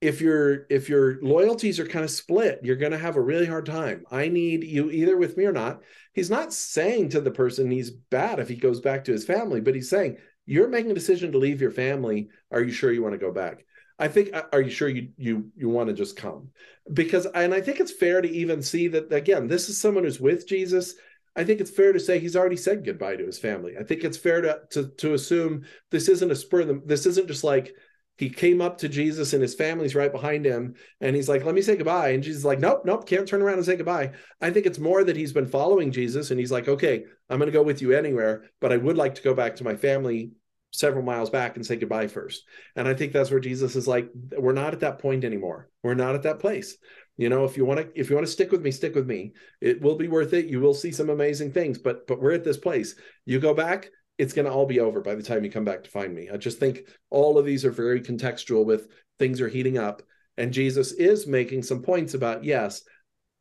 [0.00, 3.46] if your if your loyalties are kind of split you're going to have a really
[3.46, 5.80] hard time i need you either with me or not
[6.12, 9.60] he's not saying to the person he's bad if he goes back to his family
[9.60, 10.16] but he's saying
[10.46, 13.32] you're making a decision to leave your family are you sure you want to go
[13.32, 13.64] back
[13.98, 16.50] I think uh, are you sure you you you want to just come?
[16.92, 20.20] Because and I think it's fair to even see that again, this is someone who's
[20.20, 20.94] with Jesus.
[21.38, 23.76] I think it's fair to say he's already said goodbye to his family.
[23.78, 27.44] I think it's fair to to, to assume this isn't a spur this isn't just
[27.44, 27.72] like
[28.16, 31.54] he came up to Jesus and his family's right behind him and he's like let
[31.54, 34.10] me say goodbye and Jesus is like nope nope can't turn around and say goodbye
[34.40, 37.46] I think it's more that he's been following Jesus and he's like okay I'm going
[37.46, 40.32] to go with you anywhere but I would like to go back to my family
[40.72, 42.44] several miles back and say goodbye first.
[42.76, 45.68] And I think that's where Jesus is like, we're not at that point anymore.
[45.82, 46.76] We're not at that place.
[47.18, 49.06] You know, if you want to, if you want to stick with me, stick with
[49.06, 49.32] me.
[49.60, 50.46] It will be worth it.
[50.46, 52.94] You will see some amazing things, but but we're at this place.
[53.26, 55.82] You go back, it's going to all be over by the time you come back
[55.84, 56.30] to find me.
[56.32, 58.88] I just think all of these are very contextual with
[59.18, 60.02] things are heating up.
[60.36, 62.82] And Jesus is making some points about, yes,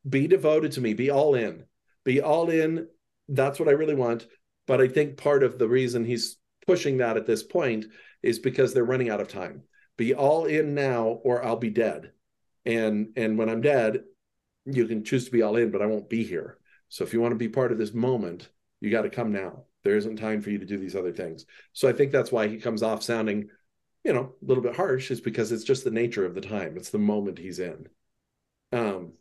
[0.07, 1.63] be devoted to me, be all in,
[2.03, 2.87] be all in.
[3.29, 4.25] That's what I really want.
[4.65, 7.85] But I think part of the reason he's pushing that at this point
[8.23, 9.63] is because they're running out of time.
[9.97, 12.11] Be all in now or I'll be dead.
[12.67, 14.03] And and when I'm dead,
[14.65, 16.57] you can choose to be all in, but I won't be here.
[16.89, 18.49] So if you want to be part of this moment,
[18.81, 19.63] you got to come now.
[19.83, 21.45] There isn't time for you to do these other things.
[21.73, 23.49] So I think that's why he comes off sounding,
[24.03, 26.75] you know, a little bit harsh, is because it's just the nature of the time.
[26.75, 27.87] It's the moment he's in.
[28.73, 29.13] Um,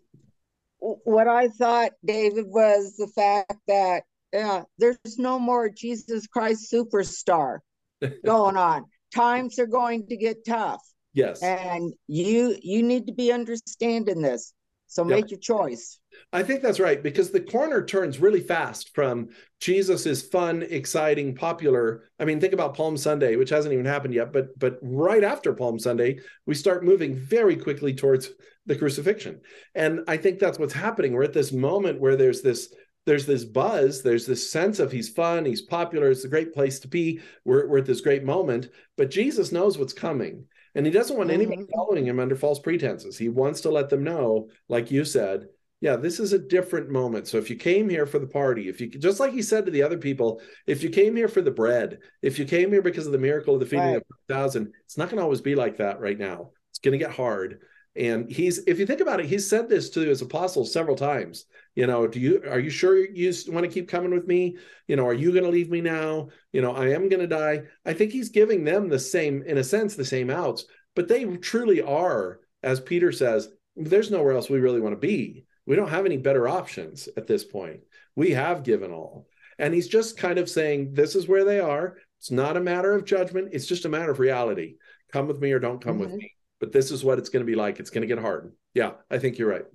[0.78, 7.61] what I thought, David, was the fact that yeah, there's no more Jesus Christ superstar
[8.24, 8.86] going on.
[9.14, 10.82] Times are going to get tough.
[11.16, 11.42] Yes.
[11.42, 14.52] And you you need to be understanding this.
[14.86, 15.98] So make your choice.
[16.32, 21.34] I think that's right because the corner turns really fast from Jesus is fun, exciting,
[21.34, 22.04] popular.
[22.20, 25.54] I mean, think about Palm Sunday, which hasn't even happened yet, but but right after
[25.54, 28.30] Palm Sunday, we start moving very quickly towards
[28.66, 29.40] the crucifixion.
[29.74, 31.12] And I think that's what's happening.
[31.12, 32.72] We're at this moment where there's this
[33.06, 36.80] there's this buzz, there's this sense of he's fun, he's popular, it's a great place
[36.80, 37.20] to be.
[37.44, 40.44] We're, we're at this great moment, but Jesus knows what's coming.
[40.76, 41.72] And he doesn't want anybody mm-hmm.
[41.74, 43.16] following him under false pretenses.
[43.16, 45.46] He wants to let them know, like you said,
[45.80, 47.26] yeah, this is a different moment.
[47.28, 49.72] So if you came here for the party, if you just like he said to
[49.72, 53.06] the other people, if you came here for the bread, if you came here because
[53.06, 53.96] of the miracle of the feeding right.
[53.96, 56.50] of thousand, it's not going to always be like that right now.
[56.70, 57.60] It's going to get hard.
[57.99, 61.47] And he's, if you think about it, he's said this to his apostles several times.
[61.74, 64.57] You know, do you are you sure you want to keep coming with me?
[64.86, 66.28] You know, are you going to leave me now?
[66.53, 67.62] You know, I am going to die.
[67.84, 71.24] I think he's giving them the same, in a sense, the same outs, but they
[71.36, 75.44] truly are, as Peter says, there's nowhere else we really want to be.
[75.66, 77.80] We don't have any better options at this point.
[78.14, 79.26] We have given all.
[79.59, 81.97] And he's just kind of saying, this is where they are.
[82.18, 84.76] It's not a matter of judgment, it's just a matter of reality.
[85.12, 86.11] Come with me or don't come mm-hmm.
[86.11, 86.36] with me.
[86.61, 87.80] But this is what it's going to be like.
[87.80, 88.52] It's going to get hard.
[88.74, 89.66] Yeah, I think you're right.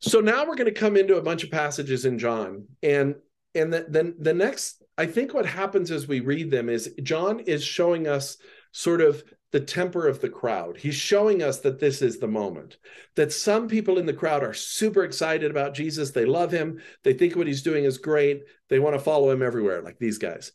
[0.00, 3.14] So now we're going to come into a bunch of passages in John, and
[3.54, 7.40] and the, then the next, I think what happens as we read them is John
[7.40, 8.38] is showing us
[8.72, 10.78] sort of the temper of the crowd.
[10.78, 12.78] He's showing us that this is the moment.
[13.16, 16.10] That some people in the crowd are super excited about Jesus.
[16.10, 16.80] They love him.
[17.04, 18.44] They think what he's doing is great.
[18.70, 20.52] They want to follow him everywhere, like these guys.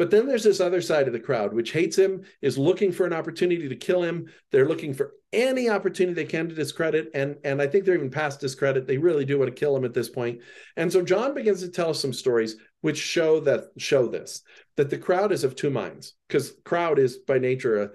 [0.00, 3.04] But then there's this other side of the crowd, which hates him, is looking for
[3.04, 4.28] an opportunity to kill him.
[4.50, 7.10] They're looking for any opportunity they can to discredit.
[7.12, 8.86] And, and I think they're even past discredit.
[8.86, 10.40] They really do want to kill him at this point.
[10.78, 14.40] And so John begins to tell us some stories which show that show this,
[14.78, 17.90] that the crowd is of two minds, because crowd is by nature a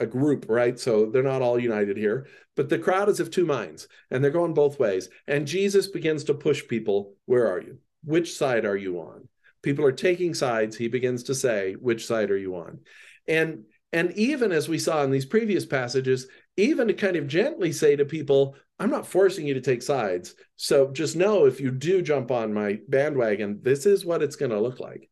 [0.00, 0.78] a group, right?
[0.80, 2.26] So they're not all united here,
[2.56, 5.08] but the crowd is of two minds and they're going both ways.
[5.28, 7.78] And Jesus begins to push people, where are you?
[8.02, 9.28] Which side are you on?
[9.66, 10.76] People are taking sides.
[10.76, 12.78] He begins to say, which side are you on?
[13.26, 17.72] And and even as we saw in these previous passages, even to kind of gently
[17.72, 20.36] say to people, I'm not forcing you to take sides.
[20.54, 24.52] So just know if you do jump on my bandwagon, this is what it's going
[24.52, 25.10] to look like.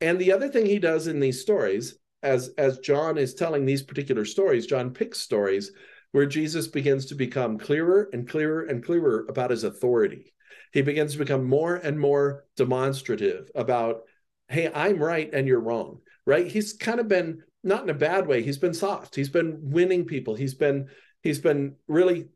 [0.00, 3.84] And the other thing he does in these stories as as John is telling these
[3.84, 5.70] particular stories, John picks stories
[6.10, 10.33] where Jesus begins to become clearer and clearer and clearer about his authority.
[10.74, 14.02] He begins to become more and more demonstrative about,
[14.48, 16.46] hey, I'm right and you're wrong, right?
[16.46, 18.42] He's kind of been not in a bad way.
[18.42, 19.14] He's been soft.
[19.14, 20.34] He's been winning people.
[20.34, 20.88] He's been
[21.22, 22.28] he's been really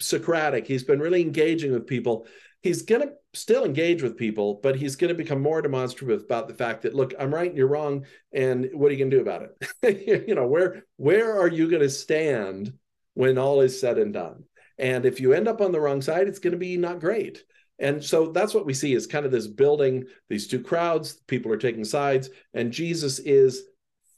[0.00, 0.66] Socratic.
[0.66, 2.26] He's been really engaging with people
[2.66, 6.48] he's going to still engage with people, but he's going to become more demonstrative about
[6.48, 9.16] the fact that look, I'm right and you're wrong, and what are you going to
[9.16, 9.48] do about
[9.82, 10.26] it?
[10.28, 12.72] you know, where where are you going to stand
[13.14, 14.44] when all is said and done?
[14.78, 17.42] And if you end up on the wrong side, it's going to be not great.
[17.78, 21.52] And so that's what we see is kind of this building, these two crowds, people
[21.52, 23.64] are taking sides, and Jesus is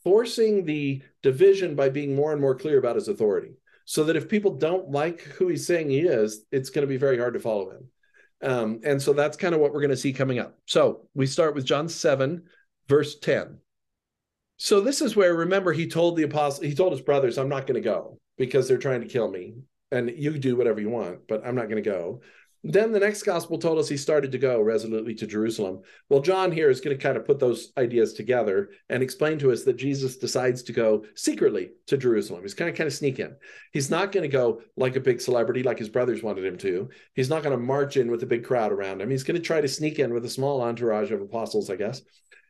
[0.04, 3.52] forcing the division by being more and more clear about his authority.
[3.84, 6.98] So that if people don't like who he's saying he is, it's going to be
[6.98, 7.88] very hard to follow him.
[8.42, 10.58] Um, and so that's kind of what we're going to see coming up.
[10.66, 12.42] So we start with John 7,
[12.88, 13.58] verse 10.
[14.58, 17.66] So this is where, remember, he told the apostle, he told his brothers, I'm not
[17.66, 19.54] going to go because they're trying to kill me.
[19.90, 22.20] And you do whatever you want, but I'm not going to go.
[22.64, 25.82] Then the next gospel told us he started to go resolutely to Jerusalem.
[26.08, 29.52] Well, John here is going to kind of put those ideas together and explain to
[29.52, 32.42] us that Jesus decides to go secretly to Jerusalem.
[32.42, 33.36] He's kind of kind of sneak in.
[33.72, 36.88] He's not going to go like a big celebrity like his brothers wanted him to.
[37.14, 39.10] He's not going to march in with a big crowd around him.
[39.10, 42.02] He's going to try to sneak in with a small entourage of apostles, I guess.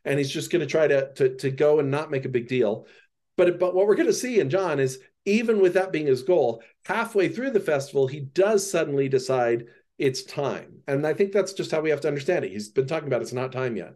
[0.05, 2.47] And he's just going to try to, to, to go and not make a big
[2.47, 2.87] deal.
[3.37, 6.23] But, but what we're going to see in John is even with that being his
[6.23, 9.65] goal, halfway through the festival, he does suddenly decide
[9.99, 10.81] it's time.
[10.87, 12.51] And I think that's just how we have to understand it.
[12.51, 13.95] He's been talking about it's not time yet.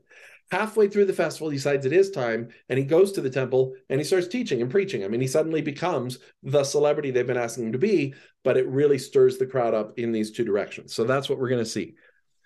[0.52, 3.74] Halfway through the festival, he decides it is time and he goes to the temple
[3.90, 5.04] and he starts teaching and preaching.
[5.04, 8.68] I mean, he suddenly becomes the celebrity they've been asking him to be, but it
[8.68, 10.94] really stirs the crowd up in these two directions.
[10.94, 11.96] So that's what we're going to see.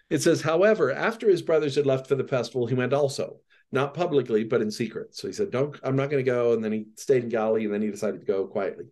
[0.10, 3.38] It says, however, after his brothers had left for the festival, he went also,
[3.74, 5.14] not publicly, but in secret.
[5.16, 6.54] So he said, Don't, I'm not going to go.
[6.54, 8.86] And then he stayed in Galilee and then he decided to go quietly.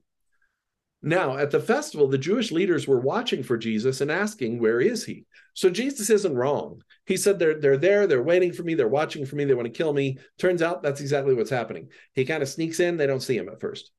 [1.07, 5.05] Now, at the festival, the Jewish leaders were watching for Jesus and asking, Where is
[5.05, 5.25] he?
[5.53, 6.81] So Jesus isn't wrong.
[7.05, 9.67] He said, They're, they're there, they're waiting for me, they're watching for me, they want
[9.67, 10.17] to kill me.
[10.39, 11.89] Turns out that's exactly what's happening.
[12.13, 13.91] He kind of sneaks in, they don't see him at first.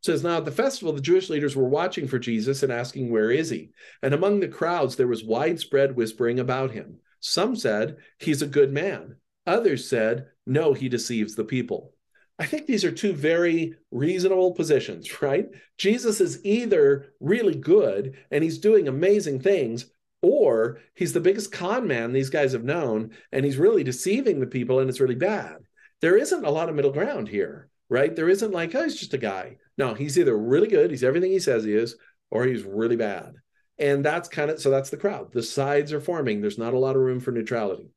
[0.00, 3.10] It says now at the festival, the Jewish leaders were watching for Jesus and asking,
[3.10, 3.70] Where is he?
[4.02, 6.98] And among the crowds, there was widespread whispering about him.
[7.20, 9.16] Some said, He's a good man.
[9.46, 11.94] Others said, No, he deceives the people.
[12.40, 15.46] I think these are two very reasonable positions, right?
[15.76, 19.86] Jesus is either really good and he's doing amazing things,
[20.22, 24.46] or he's the biggest con man these guys have known and he's really deceiving the
[24.46, 25.58] people and it's really bad.
[26.00, 28.14] There isn't a lot of middle ground here, right?
[28.16, 29.56] There isn't like, oh, he's just a guy.
[29.76, 31.96] No, he's either really good, he's everything he says he is,
[32.30, 33.34] or he's really bad.
[33.78, 35.32] And that's kind of so that's the crowd.
[35.32, 36.40] The sides are forming.
[36.40, 37.90] There's not a lot of room for neutrality.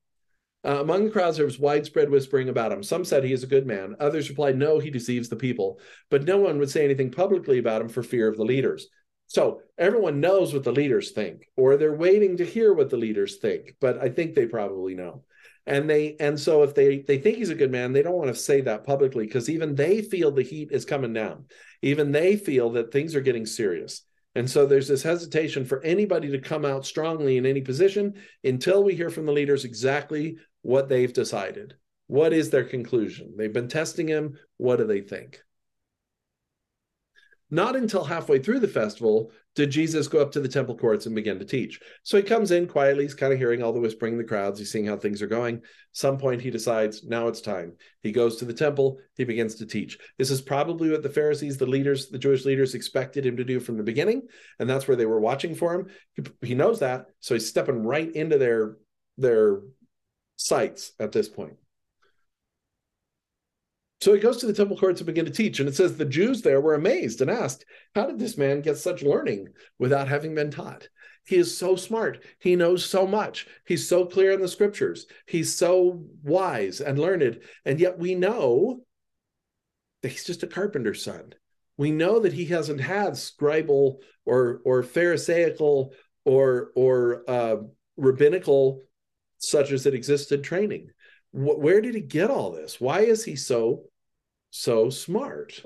[0.65, 2.81] Uh, among the crowds, there was widespread whispering about him.
[2.81, 3.95] Some said he is a good man.
[3.99, 5.79] Others replied, no, he deceives the people.
[6.09, 8.87] But no one would say anything publicly about him for fear of the leaders.
[9.27, 13.37] So everyone knows what the leaders think, or they're waiting to hear what the leaders
[13.37, 13.75] think.
[13.81, 15.23] But I think they probably know.
[15.65, 18.27] And they and so if they they think he's a good man, they don't want
[18.27, 21.45] to say that publicly because even they feel the heat is coming down.
[21.81, 24.03] Even they feel that things are getting serious.
[24.35, 28.83] And so there's this hesitation for anybody to come out strongly in any position until
[28.83, 31.75] we hear from the leaders exactly what they've decided.
[32.07, 33.33] What is their conclusion?
[33.37, 34.37] They've been testing him.
[34.57, 35.41] What do they think?
[37.51, 41.15] Not until halfway through the festival did Jesus go up to the temple courts and
[41.15, 41.79] begin to teach.
[42.03, 44.57] So he comes in quietly, he's kind of hearing all the whispering in the crowds,
[44.57, 45.61] he's seeing how things are going.
[45.91, 47.73] Some point he decides, now it's time.
[48.01, 49.97] He goes to the temple, he begins to teach.
[50.17, 53.59] This is probably what the Pharisees, the leaders, the Jewish leaders expected him to do
[53.59, 54.23] from the beginning,
[54.59, 55.87] and that's where they were watching for him.
[56.13, 58.77] He, he knows that, so he's stepping right into their
[59.17, 59.61] their
[60.35, 61.53] sights at this point.
[64.03, 66.03] So he goes to the temple courts to begin to teach, and it says the
[66.03, 67.63] Jews there were amazed and asked,
[67.95, 69.47] How did this man get such learning
[69.79, 70.89] without having been taught?
[71.23, 72.21] He is so smart.
[72.39, 73.47] He knows so much.
[73.65, 75.05] He's so clear in the scriptures.
[75.25, 77.43] He's so wise and learned.
[77.63, 78.81] And yet we know
[80.01, 81.33] that he's just a carpenter's son.
[81.77, 85.93] We know that he hasn't had scribal or or pharisaical
[86.25, 87.55] or or uh,
[87.95, 88.81] rabbinical
[89.37, 90.89] such as it existed training.
[91.31, 92.81] where did he get all this?
[92.81, 93.85] Why is he so
[94.53, 95.63] so smart?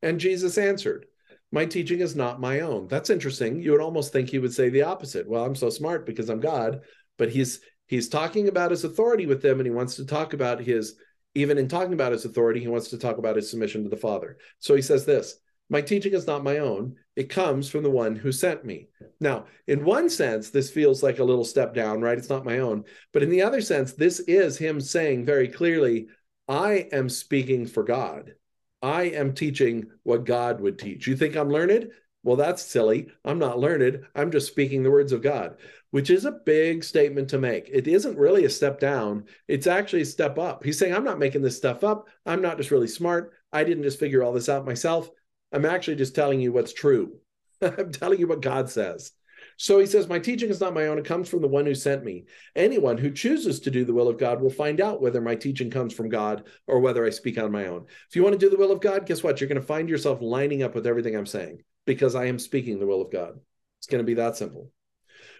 [0.00, 1.06] And Jesus answered,
[1.50, 2.86] My teaching is not my own.
[2.86, 3.60] That's interesting.
[3.60, 5.28] You would almost think he would say the opposite.
[5.28, 6.82] Well, I'm so smart because I'm God,
[7.18, 10.60] but he's he's talking about his authority with them and he wants to talk about
[10.60, 10.94] his
[11.34, 13.96] even in talking about his authority, he wants to talk about his submission to the
[13.96, 14.38] Father.
[14.60, 18.14] So he says this My teaching is not my own, it comes from the one
[18.14, 18.88] who sent me.
[19.18, 22.18] Now, in one sense, this feels like a little step down, right?
[22.18, 22.84] It's not my own.
[23.12, 26.06] But in the other sense, this is him saying very clearly,
[26.48, 28.34] I am speaking for God.
[28.82, 31.06] I am teaching what God would teach.
[31.06, 31.90] You think I'm learned?
[32.22, 33.08] Well, that's silly.
[33.24, 34.04] I'm not learned.
[34.14, 35.56] I'm just speaking the words of God
[35.96, 37.70] which is a big statement to make.
[37.72, 40.62] It isn't really a step down, it's actually a step up.
[40.62, 42.08] He's saying, I'm not making this stuff up.
[42.26, 43.32] I'm not just really smart.
[43.50, 45.08] I didn't just figure all this out myself.
[45.52, 47.18] I'm actually just telling you what's true.
[47.62, 49.12] I'm telling you what God says.
[49.56, 50.98] So he says, My teaching is not my own.
[50.98, 52.24] It comes from the one who sent me.
[52.54, 55.70] Anyone who chooses to do the will of God will find out whether my teaching
[55.70, 57.86] comes from God or whether I speak on my own.
[58.08, 59.40] If you want to do the will of God, guess what?
[59.40, 62.78] You're going to find yourself lining up with everything I'm saying because I am speaking
[62.78, 63.38] the will of God.
[63.78, 64.70] It's going to be that simple.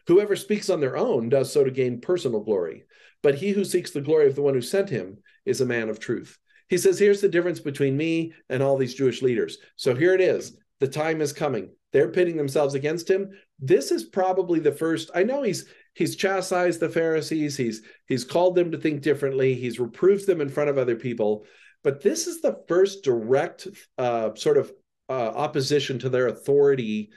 [0.07, 2.85] Whoever speaks on their own does so to gain personal glory,
[3.23, 5.89] but he who seeks the glory of the one who sent him is a man
[5.89, 6.39] of truth.
[6.69, 9.59] He says, Here's the difference between me and all these Jewish leaders.
[9.77, 10.57] So here it is.
[10.79, 11.71] The time is coming.
[11.93, 13.30] They're pitting themselves against him.
[13.59, 15.11] This is probably the first.
[15.14, 17.57] I know he's he's chastised the Pharisees.
[17.57, 19.55] He's he's called them to think differently.
[19.55, 21.47] He's reproved them in front of other people.
[21.82, 24.72] But this is the first direct uh, sort of
[25.09, 27.11] uh, opposition to their authority.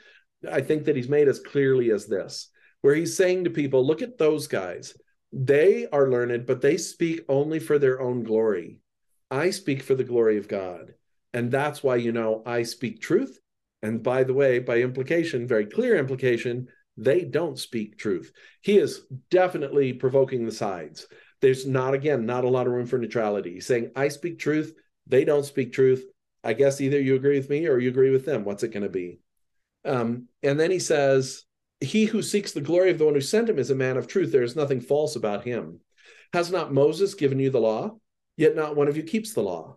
[0.50, 2.50] I think that he's made as clearly as this
[2.80, 4.94] where he's saying to people, look at those guys.
[5.32, 8.80] They are learned, but they speak only for their own glory.
[9.30, 10.94] I speak for the glory of God.
[11.32, 13.38] And that's why, you know, I speak truth.
[13.82, 18.32] And by the way, by implication, very clear implication, they don't speak truth.
[18.60, 21.06] He is definitely provoking the sides.
[21.40, 23.54] There's not, again, not a lot of room for neutrality.
[23.54, 24.74] He's saying, I speak truth.
[25.06, 26.04] They don't speak truth.
[26.44, 28.44] I guess either you agree with me or you agree with them.
[28.44, 29.20] What's it going to be?
[29.84, 31.44] Um, and then he says,
[31.80, 34.06] he who seeks the glory of the one who sent him is a man of
[34.06, 34.30] truth.
[34.30, 35.80] There is nothing false about him.
[36.34, 37.96] Has not Moses given you the law?
[38.36, 39.76] Yet not one of you keeps the law.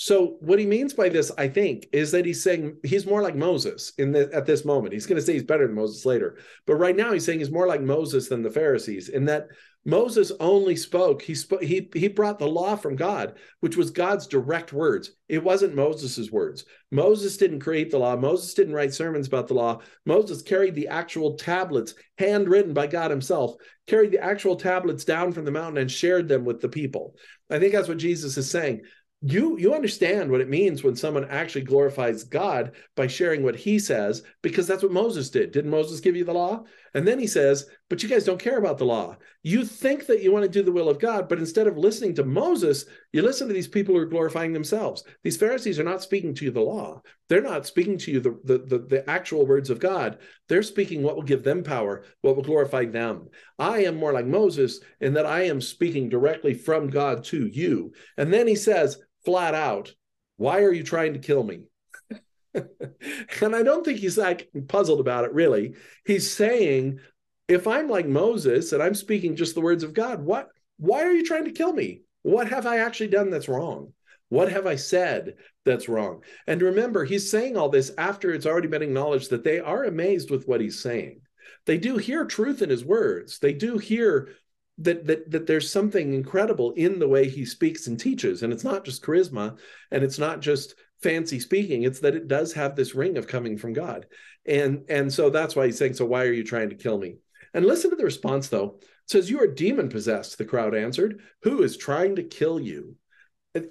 [0.00, 3.34] So what he means by this, I think, is that he's saying he's more like
[3.34, 4.92] Moses in the, at this moment.
[4.92, 7.50] He's going to say he's better than Moses later, but right now he's saying he's
[7.50, 9.48] more like Moses than the Pharisees in that
[9.84, 11.22] Moses only spoke.
[11.22, 11.62] He spoke.
[11.62, 15.12] He he brought the law from God, which was God's direct words.
[15.28, 16.64] It wasn't Moses's words.
[16.92, 18.14] Moses didn't create the law.
[18.14, 19.80] Moses didn't write sermons about the law.
[20.06, 23.54] Moses carried the actual tablets, handwritten by God Himself,
[23.86, 27.16] carried the actual tablets down from the mountain and shared them with the people.
[27.50, 28.82] I think that's what Jesus is saying
[29.20, 33.80] you you understand what it means when someone actually glorifies God by sharing what he
[33.80, 35.50] says because that's what Moses did.
[35.50, 36.62] Didn't Moses give you the law?
[36.94, 39.16] And then he says, "But you guys don't care about the law.
[39.42, 42.14] You think that you want to do the will of God, but instead of listening
[42.14, 45.02] to Moses, you listen to these people who are glorifying themselves.
[45.24, 47.02] These Pharisees are not speaking to you the law.
[47.28, 50.18] They're not speaking to you the the the, the actual words of God.
[50.48, 53.30] They're speaking what will give them power, what will glorify them.
[53.58, 57.92] I am more like Moses in that I am speaking directly from God to you."
[58.16, 58.98] And then he says,
[59.28, 59.92] flat out,
[60.38, 61.64] why are you trying to kill me?
[62.54, 65.74] and I don't think he's like puzzled about it really.
[66.06, 67.00] He's saying,
[67.46, 70.48] if I'm like Moses and I'm speaking just the words of God, what
[70.78, 72.00] why are you trying to kill me?
[72.22, 73.92] What have I actually done that's wrong?
[74.30, 75.34] What have I said
[75.66, 76.22] that's wrong?
[76.46, 80.30] And remember, he's saying all this after it's already been acknowledged that they are amazed
[80.30, 81.20] with what he's saying.
[81.66, 83.40] They do hear truth in his words.
[83.40, 84.30] They do hear
[84.78, 88.42] that that that there's something incredible in the way he speaks and teaches.
[88.42, 89.58] And it's not just charisma
[89.90, 91.82] and it's not just fancy speaking.
[91.82, 94.06] It's that it does have this ring of coming from god.
[94.46, 97.16] And and so that's why he's saying so why are you trying to kill me?
[97.54, 98.78] And listen to the response though.
[98.80, 101.20] It says you are demon possessed the crowd answered.
[101.42, 102.96] Who is trying to kill you?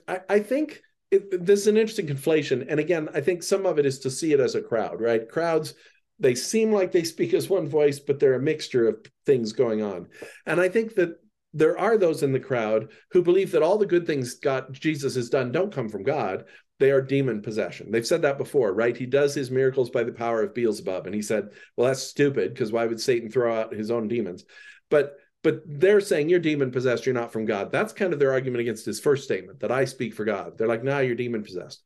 [0.07, 2.65] I, I think it, this is an interesting conflation.
[2.67, 5.27] And again i think some of it is to see it as a crowd right?
[5.29, 5.73] Crowds
[6.19, 9.83] they seem like they speak as one voice, but they're a mixture of things going
[9.83, 10.07] on.
[10.45, 11.19] And I think that
[11.53, 15.15] there are those in the crowd who believe that all the good things God Jesus
[15.15, 16.45] has done don't come from God.
[16.79, 17.91] They are demon possession.
[17.91, 18.95] They've said that before, right?
[18.95, 21.07] He does his miracles by the power of Beelzebub.
[21.07, 24.45] And he said, well, that's stupid because why would Satan throw out his own demons?
[24.89, 27.71] But but they're saying you're demon possessed, you're not from God.
[27.71, 30.57] That's kind of their argument against his first statement that I speak for God.
[30.57, 31.83] They're like, nah, you're demon possessed.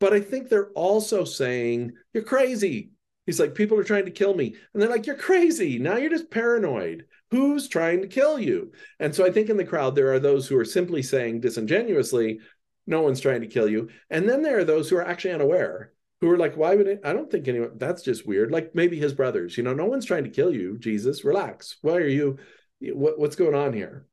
[0.00, 2.92] But I think they're also saying you're crazy.
[3.26, 4.54] He's like, people are trying to kill me.
[4.72, 5.78] And they're like, you're crazy.
[5.78, 7.06] Now you're just paranoid.
[7.30, 8.72] Who's trying to kill you?
[9.00, 12.40] And so I think in the crowd, there are those who are simply saying disingenuously,
[12.86, 13.88] no one's trying to kill you.
[14.10, 17.00] And then there are those who are actually unaware, who are like, why would it?
[17.02, 18.52] I don't think anyone, that's just weird.
[18.52, 21.76] Like maybe his brothers, you know, no one's trying to kill you, Jesus, relax.
[21.80, 22.38] Why are you,
[22.80, 24.06] what, what's going on here?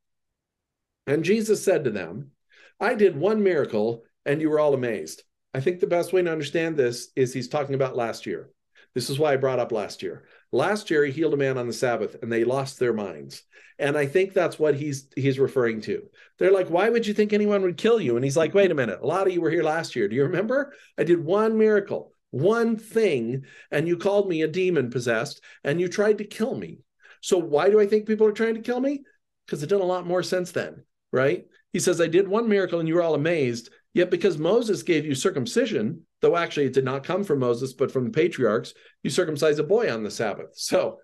[1.05, 2.31] And Jesus said to them,
[2.79, 5.23] I did one miracle and you were all amazed.
[5.53, 8.49] I think the best way to understand this is he's talking about last year.
[8.93, 10.25] This is why I brought up last year.
[10.51, 13.43] Last year he healed a man on the Sabbath and they lost their minds.
[13.79, 16.03] And I think that's what he's he's referring to.
[16.37, 18.75] They're like, "Why would you think anyone would kill you?" And he's like, "Wait a
[18.75, 18.99] minute.
[19.01, 20.07] A lot of you were here last year.
[20.07, 20.73] Do you remember?
[20.97, 25.87] I did one miracle, one thing, and you called me a demon possessed and you
[25.87, 26.79] tried to kill me.
[27.21, 29.03] So why do I think people are trying to kill me?
[29.45, 31.45] Because it did a lot more sense then, right?
[31.73, 33.69] He says, I did one miracle and you were all amazed.
[33.93, 37.91] Yet because Moses gave you circumcision, though actually it did not come from Moses, but
[37.91, 38.73] from the patriarchs,
[39.03, 40.51] you circumcise a boy on the Sabbath.
[40.53, 40.99] So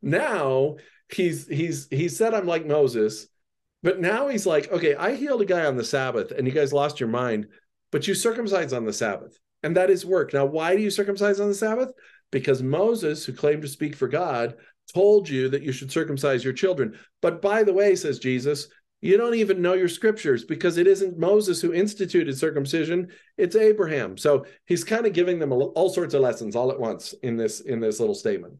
[0.00, 0.76] now
[1.12, 3.26] he's he's he said I'm like Moses,
[3.82, 6.72] but now he's like, okay, I healed a guy on the Sabbath, and you guys
[6.72, 7.48] lost your mind,
[7.90, 10.32] but you circumcise on the Sabbath, and that is work.
[10.32, 11.90] Now, why do you circumcise on the Sabbath?
[12.30, 14.54] Because Moses, who claimed to speak for God,
[14.94, 16.98] told you that you should circumcise your children.
[17.20, 18.68] But by the way, says Jesus,
[19.00, 24.18] you don't even know your scriptures because it isn't Moses who instituted circumcision, it's Abraham.
[24.18, 27.60] So he's kind of giving them all sorts of lessons all at once in this
[27.60, 28.54] in this little statement.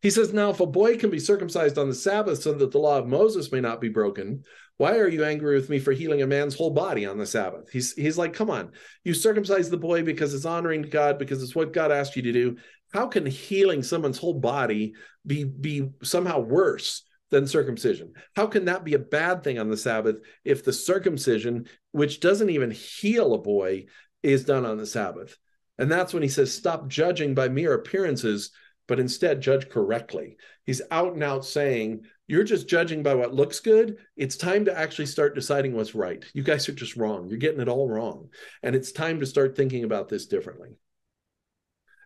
[0.00, 2.78] He says, Now, if a boy can be circumcised on the Sabbath so that the
[2.78, 4.44] law of Moses may not be broken,
[4.78, 7.68] why are you angry with me for healing a man's whole body on the Sabbath?
[7.70, 8.72] He's, he's like, Come on,
[9.04, 12.32] you circumcise the boy because it's honoring God, because it's what God asked you to
[12.32, 12.56] do.
[12.94, 14.94] How can healing someone's whole body
[15.26, 18.12] be, be somehow worse than circumcision?
[18.36, 22.50] How can that be a bad thing on the Sabbath if the circumcision, which doesn't
[22.50, 23.86] even heal a boy,
[24.22, 25.36] is done on the Sabbath?
[25.78, 28.50] And that's when he says, Stop judging by mere appearances
[28.90, 30.36] but instead judge correctly.
[30.66, 33.98] He's out and out saying, You're just judging by what looks good.
[34.16, 36.24] It's time to actually start deciding what's right.
[36.34, 37.28] You guys are just wrong.
[37.28, 38.30] You're getting it all wrong.
[38.64, 40.70] And it's time to start thinking about this differently.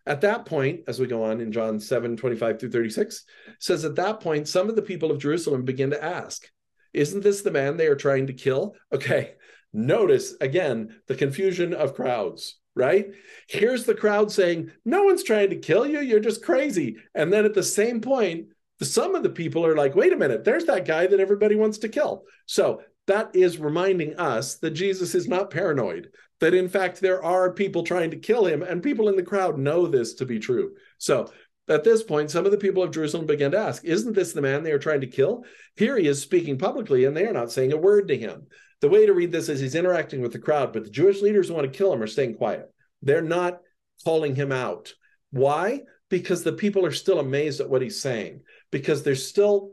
[0.05, 3.23] At that point, as we go on in John 7 25 through 36,
[3.59, 6.47] says, At that point, some of the people of Jerusalem begin to ask,
[6.93, 8.75] Isn't this the man they are trying to kill?
[8.93, 9.33] Okay,
[9.73, 13.07] notice again the confusion of crowds right?
[13.47, 16.01] Here's the crowd saying, No one's trying to kill you.
[16.01, 16.97] You're just crazy.
[17.13, 18.47] And then at the same point,
[18.81, 21.79] some of the people are like, Wait a minute, there's that guy that everybody wants
[21.79, 22.23] to kill.
[22.45, 26.09] So that is reminding us that Jesus is not paranoid,
[26.39, 29.57] that in fact, there are people trying to kill him, and people in the crowd
[29.57, 30.73] know this to be true.
[30.97, 31.31] So
[31.67, 34.41] at this point, some of the people of Jerusalem began to ask, Isn't this the
[34.41, 35.45] man they are trying to kill?
[35.75, 38.47] Here he is speaking publicly, and they are not saying a word to him.
[38.81, 41.47] The way to read this is he's interacting with the crowd, but the Jewish leaders
[41.47, 42.71] who want to kill him are staying quiet.
[43.01, 43.61] They're not
[44.03, 44.93] calling him out.
[45.31, 45.81] Why?
[46.09, 49.71] Because the people are still amazed at what he's saying, because there's still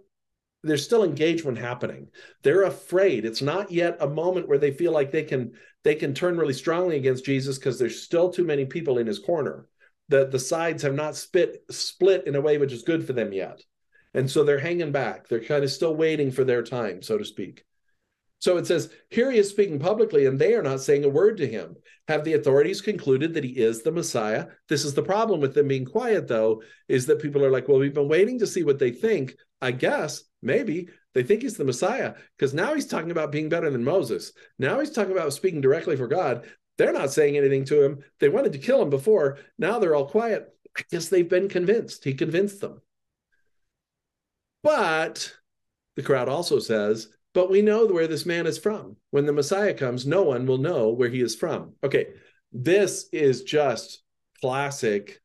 [0.62, 2.08] there's still engagement happening.
[2.42, 3.24] They're afraid.
[3.24, 5.52] It's not yet a moment where they feel like they can
[5.84, 9.18] they can turn really strongly against Jesus because there's still too many people in his
[9.18, 9.66] corner.
[10.08, 13.32] The the sides have not spit split in a way which is good for them
[13.32, 13.60] yet.
[14.14, 15.28] And so they're hanging back.
[15.28, 17.64] They're kind of still waiting for their time, so to speak.
[18.40, 21.36] So it says, here he is speaking publicly, and they are not saying a word
[21.36, 21.76] to him.
[22.08, 24.48] Have the authorities concluded that he is the Messiah?
[24.68, 27.78] This is the problem with them being quiet, though, is that people are like, well,
[27.78, 29.36] we've been waiting to see what they think.
[29.60, 33.70] I guess, maybe, they think he's the Messiah, because now he's talking about being better
[33.70, 34.32] than Moses.
[34.58, 36.46] Now he's talking about speaking directly for God.
[36.78, 38.04] They're not saying anything to him.
[38.18, 39.38] They wanted to kill him before.
[39.58, 40.48] Now they're all quiet.
[40.76, 42.04] I guess they've been convinced.
[42.04, 42.80] He convinced them.
[44.62, 45.32] But
[45.96, 48.96] the crowd also says, but we know where this man is from.
[49.10, 51.74] When the Messiah comes, no one will know where he is from.
[51.82, 52.08] Okay,
[52.52, 54.02] this is just
[54.40, 55.20] classic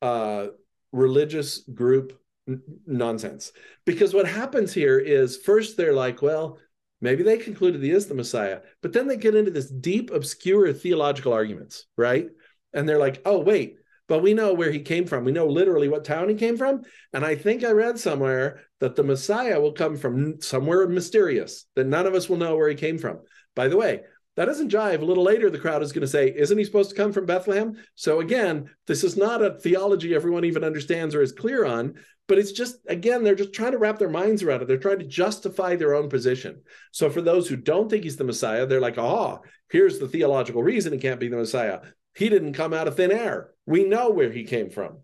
[0.00, 0.48] uh,
[0.92, 2.18] religious group
[2.48, 3.52] n- nonsense.
[3.84, 6.58] Because what happens here is first they're like, well,
[7.00, 10.72] maybe they concluded he is the Messiah, but then they get into this deep, obscure
[10.72, 12.28] theological arguments, right?
[12.72, 13.76] And they're like, oh, wait,
[14.08, 15.24] but we know where he came from.
[15.24, 16.82] We know literally what town he came from.
[17.12, 21.86] And I think I read somewhere that the Messiah will come from somewhere mysterious that
[21.86, 23.20] none of us will know where he came from.
[23.54, 24.02] By the way,
[24.36, 25.02] that doesn't jive.
[25.02, 27.26] A little later, the crowd is going to say, Isn't he supposed to come from
[27.26, 27.76] Bethlehem?
[27.94, 31.94] So, again, this is not a theology everyone even understands or is clear on,
[32.28, 34.68] but it's just, again, they're just trying to wrap their minds around it.
[34.68, 36.62] They're trying to justify their own position.
[36.92, 40.62] So, for those who don't think he's the Messiah, they're like, Oh, here's the theological
[40.62, 41.80] reason he can't be the Messiah.
[42.14, 43.50] He didn't come out of thin air.
[43.66, 44.98] We know where he came from.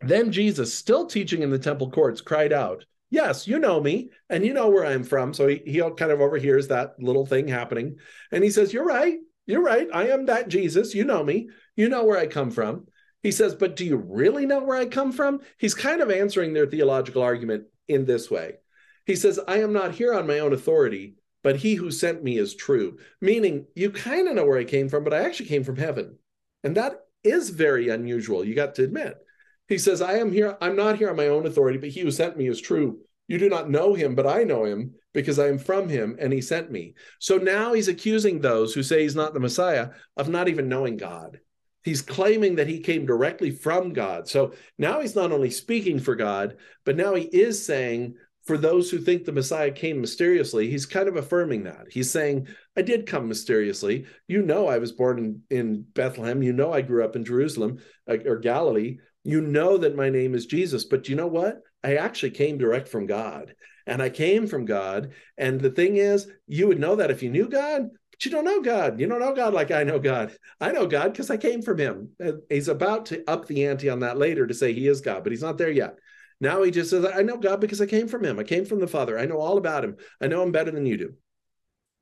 [0.00, 4.46] Then Jesus, still teaching in the temple courts, cried out, Yes, you know me, and
[4.46, 5.34] you know where I'm from.
[5.34, 7.96] So he, he kind of overhears that little thing happening.
[8.30, 9.18] And he says, You're right.
[9.46, 9.88] You're right.
[9.92, 10.94] I am that Jesus.
[10.94, 11.50] You know me.
[11.74, 12.86] You know where I come from.
[13.22, 15.40] He says, But do you really know where I come from?
[15.58, 18.54] He's kind of answering their theological argument in this way.
[19.06, 22.38] He says, I am not here on my own authority, but he who sent me
[22.38, 22.98] is true.
[23.20, 26.18] Meaning, you kind of know where I came from, but I actually came from heaven.
[26.62, 29.16] And that is very unusual, you got to admit.
[29.70, 32.10] He says, I am here, I'm not here on my own authority, but he who
[32.10, 32.98] sent me is true.
[33.28, 36.32] You do not know him, but I know him because I am from him and
[36.32, 36.94] he sent me.
[37.20, 40.96] So now he's accusing those who say he's not the Messiah of not even knowing
[40.96, 41.38] God.
[41.84, 44.26] He's claiming that he came directly from God.
[44.26, 48.16] So now he's not only speaking for God, but now he is saying,
[48.46, 51.86] for those who think the Messiah came mysteriously, he's kind of affirming that.
[51.90, 54.06] He's saying, I did come mysteriously.
[54.26, 56.42] You know, I was born in, in Bethlehem.
[56.42, 57.78] You know, I grew up in Jerusalem
[58.10, 58.96] uh, or Galilee.
[59.24, 60.84] You know that my name is Jesus.
[60.84, 61.62] But you know what?
[61.82, 63.54] I actually came direct from God.
[63.86, 65.12] And I came from God.
[65.36, 68.44] And the thing is, you would know that if you knew God, but you don't
[68.44, 69.00] know God.
[69.00, 70.36] You don't know God like I know God.
[70.60, 72.10] I know God because I came from him.
[72.48, 75.32] He's about to up the ante on that later to say he is God, but
[75.32, 75.96] he's not there yet.
[76.40, 78.38] Now he just says, I know God because I came from him.
[78.38, 79.18] I came from the Father.
[79.18, 79.96] I know all about him.
[80.20, 81.14] I know him better than you do.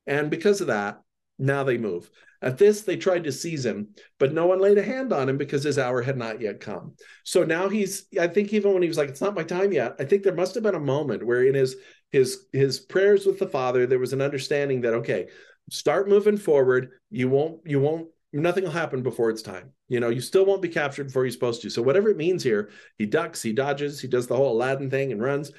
[0.06, 1.00] And because of that,
[1.38, 2.10] now they move.
[2.40, 5.36] At this, they tried to seize him, but no one laid a hand on him
[5.36, 6.94] because his hour had not yet come.
[7.24, 9.96] So now he's, I think even when he was like, it's not my time yet,
[9.98, 11.76] I think there must have been a moment where in his
[12.10, 15.26] his his prayers with the Father, there was an understanding that, okay,
[15.70, 16.90] start moving forward.
[17.10, 19.72] You won't, you won't, nothing will happen before it's time.
[19.88, 21.70] You know, you still won't be captured before you're supposed to.
[21.70, 25.12] So whatever it means here, he ducks, he dodges, he does the whole Aladdin thing
[25.12, 25.50] and runs.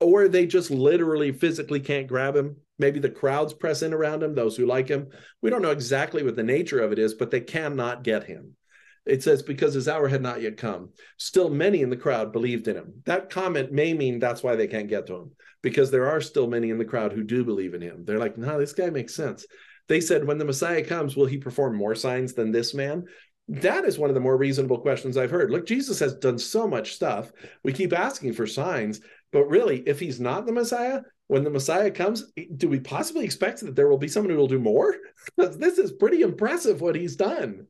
[0.00, 2.56] Or they just literally physically can't grab him.
[2.78, 5.08] Maybe the crowds press in around him, those who like him.
[5.42, 8.54] We don't know exactly what the nature of it is, but they cannot get him.
[9.04, 10.90] It says, because his hour had not yet come.
[11.16, 13.02] Still, many in the crowd believed in him.
[13.06, 16.46] That comment may mean that's why they can't get to him because there are still
[16.46, 18.04] many in the crowd who do believe in him.
[18.04, 19.46] They're like, no, this guy makes sense.
[19.88, 23.06] They said, when the Messiah comes, will he perform more signs than this man?
[23.48, 25.50] That is one of the more reasonable questions I've heard.
[25.50, 27.32] Look, Jesus has done so much stuff.
[27.64, 29.00] We keep asking for signs,
[29.32, 32.24] but really, if he's not the Messiah, when the Messiah comes,
[32.56, 34.94] do we possibly expect that there will be someone who will do more?
[35.36, 37.66] This is pretty impressive what he's done.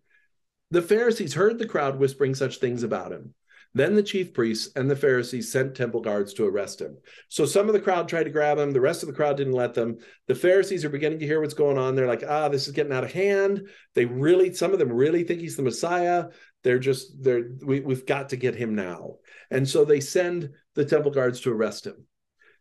[0.71, 3.35] The Pharisees heard the crowd whispering such things about him.
[3.75, 6.97] Then the chief priests and the Pharisees sent temple guards to arrest him.
[7.29, 8.73] So some of the crowd tried to grab him.
[8.73, 9.99] The rest of the crowd didn't let them.
[10.27, 11.95] The Pharisees are beginning to hear what's going on.
[11.95, 13.69] They're like, ah, this is getting out of hand.
[13.95, 16.27] They really, some of them really think he's the Messiah.
[16.65, 19.17] They're just, they're, we, we've got to get him now.
[19.51, 22.08] And so they send the temple guards to arrest him.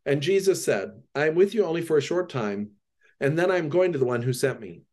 [0.07, 2.71] And Jesus said, I am with you only for a short time,
[3.19, 4.83] and then I am going to the one who sent me.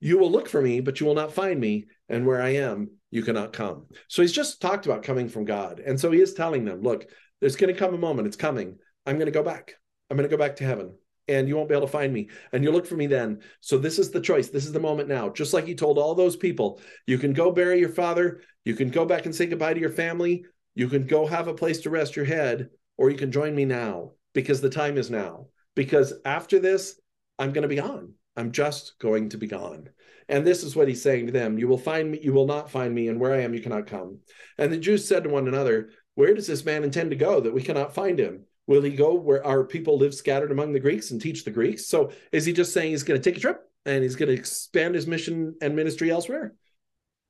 [0.00, 1.84] You will look for me, but you will not find me.
[2.08, 3.84] And where I am, you cannot come.
[4.08, 5.80] So he's just talked about coming from God.
[5.80, 7.04] And so he is telling them, look,
[7.40, 8.78] there's going to come a moment, it's coming.
[9.04, 9.74] I'm going to go back.
[10.08, 10.94] I'm going to go back to heaven
[11.28, 12.30] and you won't be able to find me.
[12.52, 13.42] And you look for me then.
[13.60, 14.48] So this is the choice.
[14.48, 15.28] This is the moment now.
[15.28, 18.40] Just like he told all those people, you can go bury your father.
[18.64, 20.46] You can go back and say goodbye to your family.
[20.74, 23.66] You can go have a place to rest your head, or you can join me
[23.66, 25.46] now because the time is now.
[25.74, 27.00] Because after this,
[27.38, 28.14] I'm going to be gone.
[28.36, 29.88] I'm just going to be gone.
[30.28, 32.70] And this is what he's saying to them You will find me, you will not
[32.70, 34.18] find me, and where I am, you cannot come.
[34.58, 37.54] And the Jews said to one another, Where does this man intend to go that
[37.54, 38.44] we cannot find him?
[38.66, 41.86] Will he go where our people live scattered among the Greeks and teach the Greeks?
[41.86, 44.38] So is he just saying he's going to take a trip and he's going to
[44.38, 46.54] expand his mission and ministry elsewhere?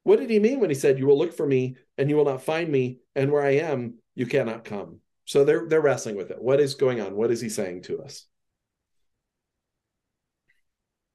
[0.03, 2.24] What did he mean when he said, You will look for me and you will
[2.24, 5.01] not find me, and where I am, you cannot come?
[5.29, 6.41] So they're they're wrestling with it.
[6.41, 7.14] What is going on?
[7.14, 8.24] What is he saying to us?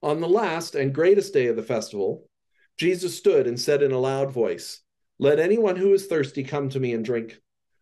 [0.03, 2.29] On the last and greatest day of the festival,
[2.77, 4.81] Jesus stood and said in a loud voice,
[5.17, 7.39] Let anyone who is thirsty come to me and drink.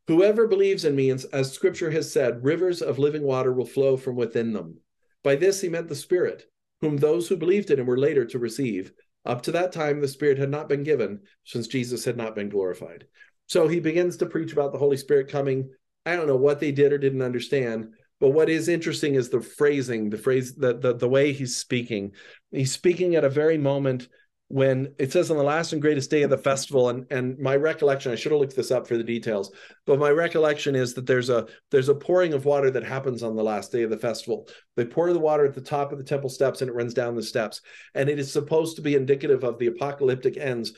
[0.07, 4.15] Whoever believes in me, as scripture has said, rivers of living water will flow from
[4.15, 4.77] within them.
[5.23, 6.45] By this he meant the Spirit,
[6.79, 8.93] whom those who believed in him were later to receive.
[9.25, 12.47] Up to that time, the Spirit had not been given, since Jesus had not been
[12.47, 13.05] glorified.
[13.47, 15.71] So he begins to preach about the Holy Spirit coming.
[16.05, 19.41] I don't know what they did or didn't understand, but what is interesting is the
[19.41, 22.13] phrasing, the phrase, the, the, the way he's speaking.
[22.51, 24.07] He's speaking at a very moment
[24.51, 27.55] when it says on the last and greatest day of the festival and and my
[27.55, 29.49] recollection i should have looked this up for the details
[29.85, 33.37] but my recollection is that there's a there's a pouring of water that happens on
[33.37, 36.03] the last day of the festival they pour the water at the top of the
[36.03, 37.61] temple steps and it runs down the steps
[37.95, 40.73] and it is supposed to be indicative of the apocalyptic ends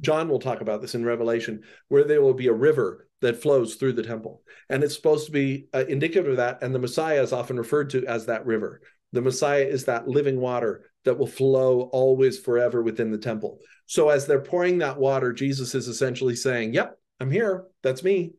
[0.00, 3.74] john will talk about this in revelation where there will be a river that flows
[3.74, 4.42] through the temple.
[4.68, 6.62] And it's supposed to be uh, indicative of that.
[6.62, 8.80] And the Messiah is often referred to as that river.
[9.12, 13.58] The Messiah is that living water that will flow always forever within the temple.
[13.86, 17.64] So as they're pouring that water, Jesus is essentially saying, Yep, I'm here.
[17.82, 18.32] That's me.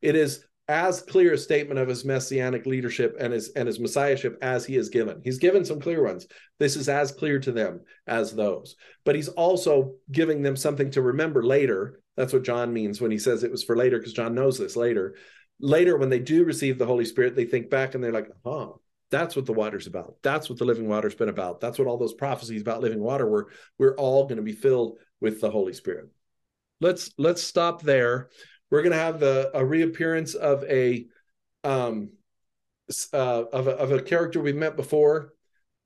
[0.00, 4.38] It is as clear a statement of his messianic leadership and his and his messiahship
[4.42, 5.20] as he has given.
[5.24, 6.26] He's given some clear ones.
[6.58, 8.76] This is as clear to them as those.
[9.04, 13.18] But he's also giving them something to remember later that's what John means when he
[13.18, 15.16] says it was for later, because John knows this later.
[15.60, 18.80] Later, when they do receive the Holy Spirit, they think back and they're like, oh,
[19.10, 20.16] that's what the water's about.
[20.22, 21.60] That's what the living water's been about.
[21.60, 23.50] That's what all those prophecies about living water were.
[23.78, 26.08] We're all going to be filled with the Holy Spirit.
[26.80, 28.28] Let's let's stop there.
[28.72, 31.04] We're going to have the a reappearance of a
[31.62, 32.12] um
[33.12, 35.34] uh, of, a, of a character we've met before.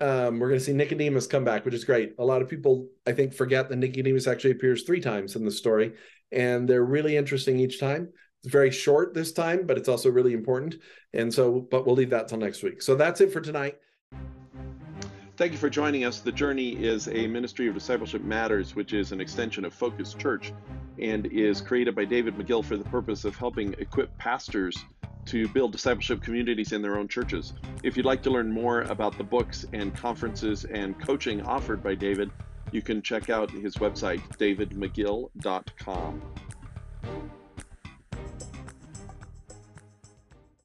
[0.00, 2.14] Um, we're going to see Nicodemus come back, which is great.
[2.20, 5.50] A lot of people, I think, forget that Nicodemus actually appears three times in the
[5.50, 5.94] story,
[6.30, 8.08] and they're really interesting each time.
[8.44, 10.76] It's very short this time, but it's also really important.
[11.12, 12.82] And so, but we'll leave that till next week.
[12.82, 13.78] So that's it for tonight.
[15.36, 16.20] Thank you for joining us.
[16.20, 20.50] The Journey is a ministry of Discipleship Matters, which is an extension of Focus Church
[20.98, 24.74] and is created by David Megill for the purpose of helping equip pastors
[25.26, 27.52] to build discipleship communities in their own churches.
[27.82, 31.96] If you'd like to learn more about the books and conferences and coaching offered by
[31.96, 32.30] David,
[32.72, 36.22] you can check out his website, davidmegill.com.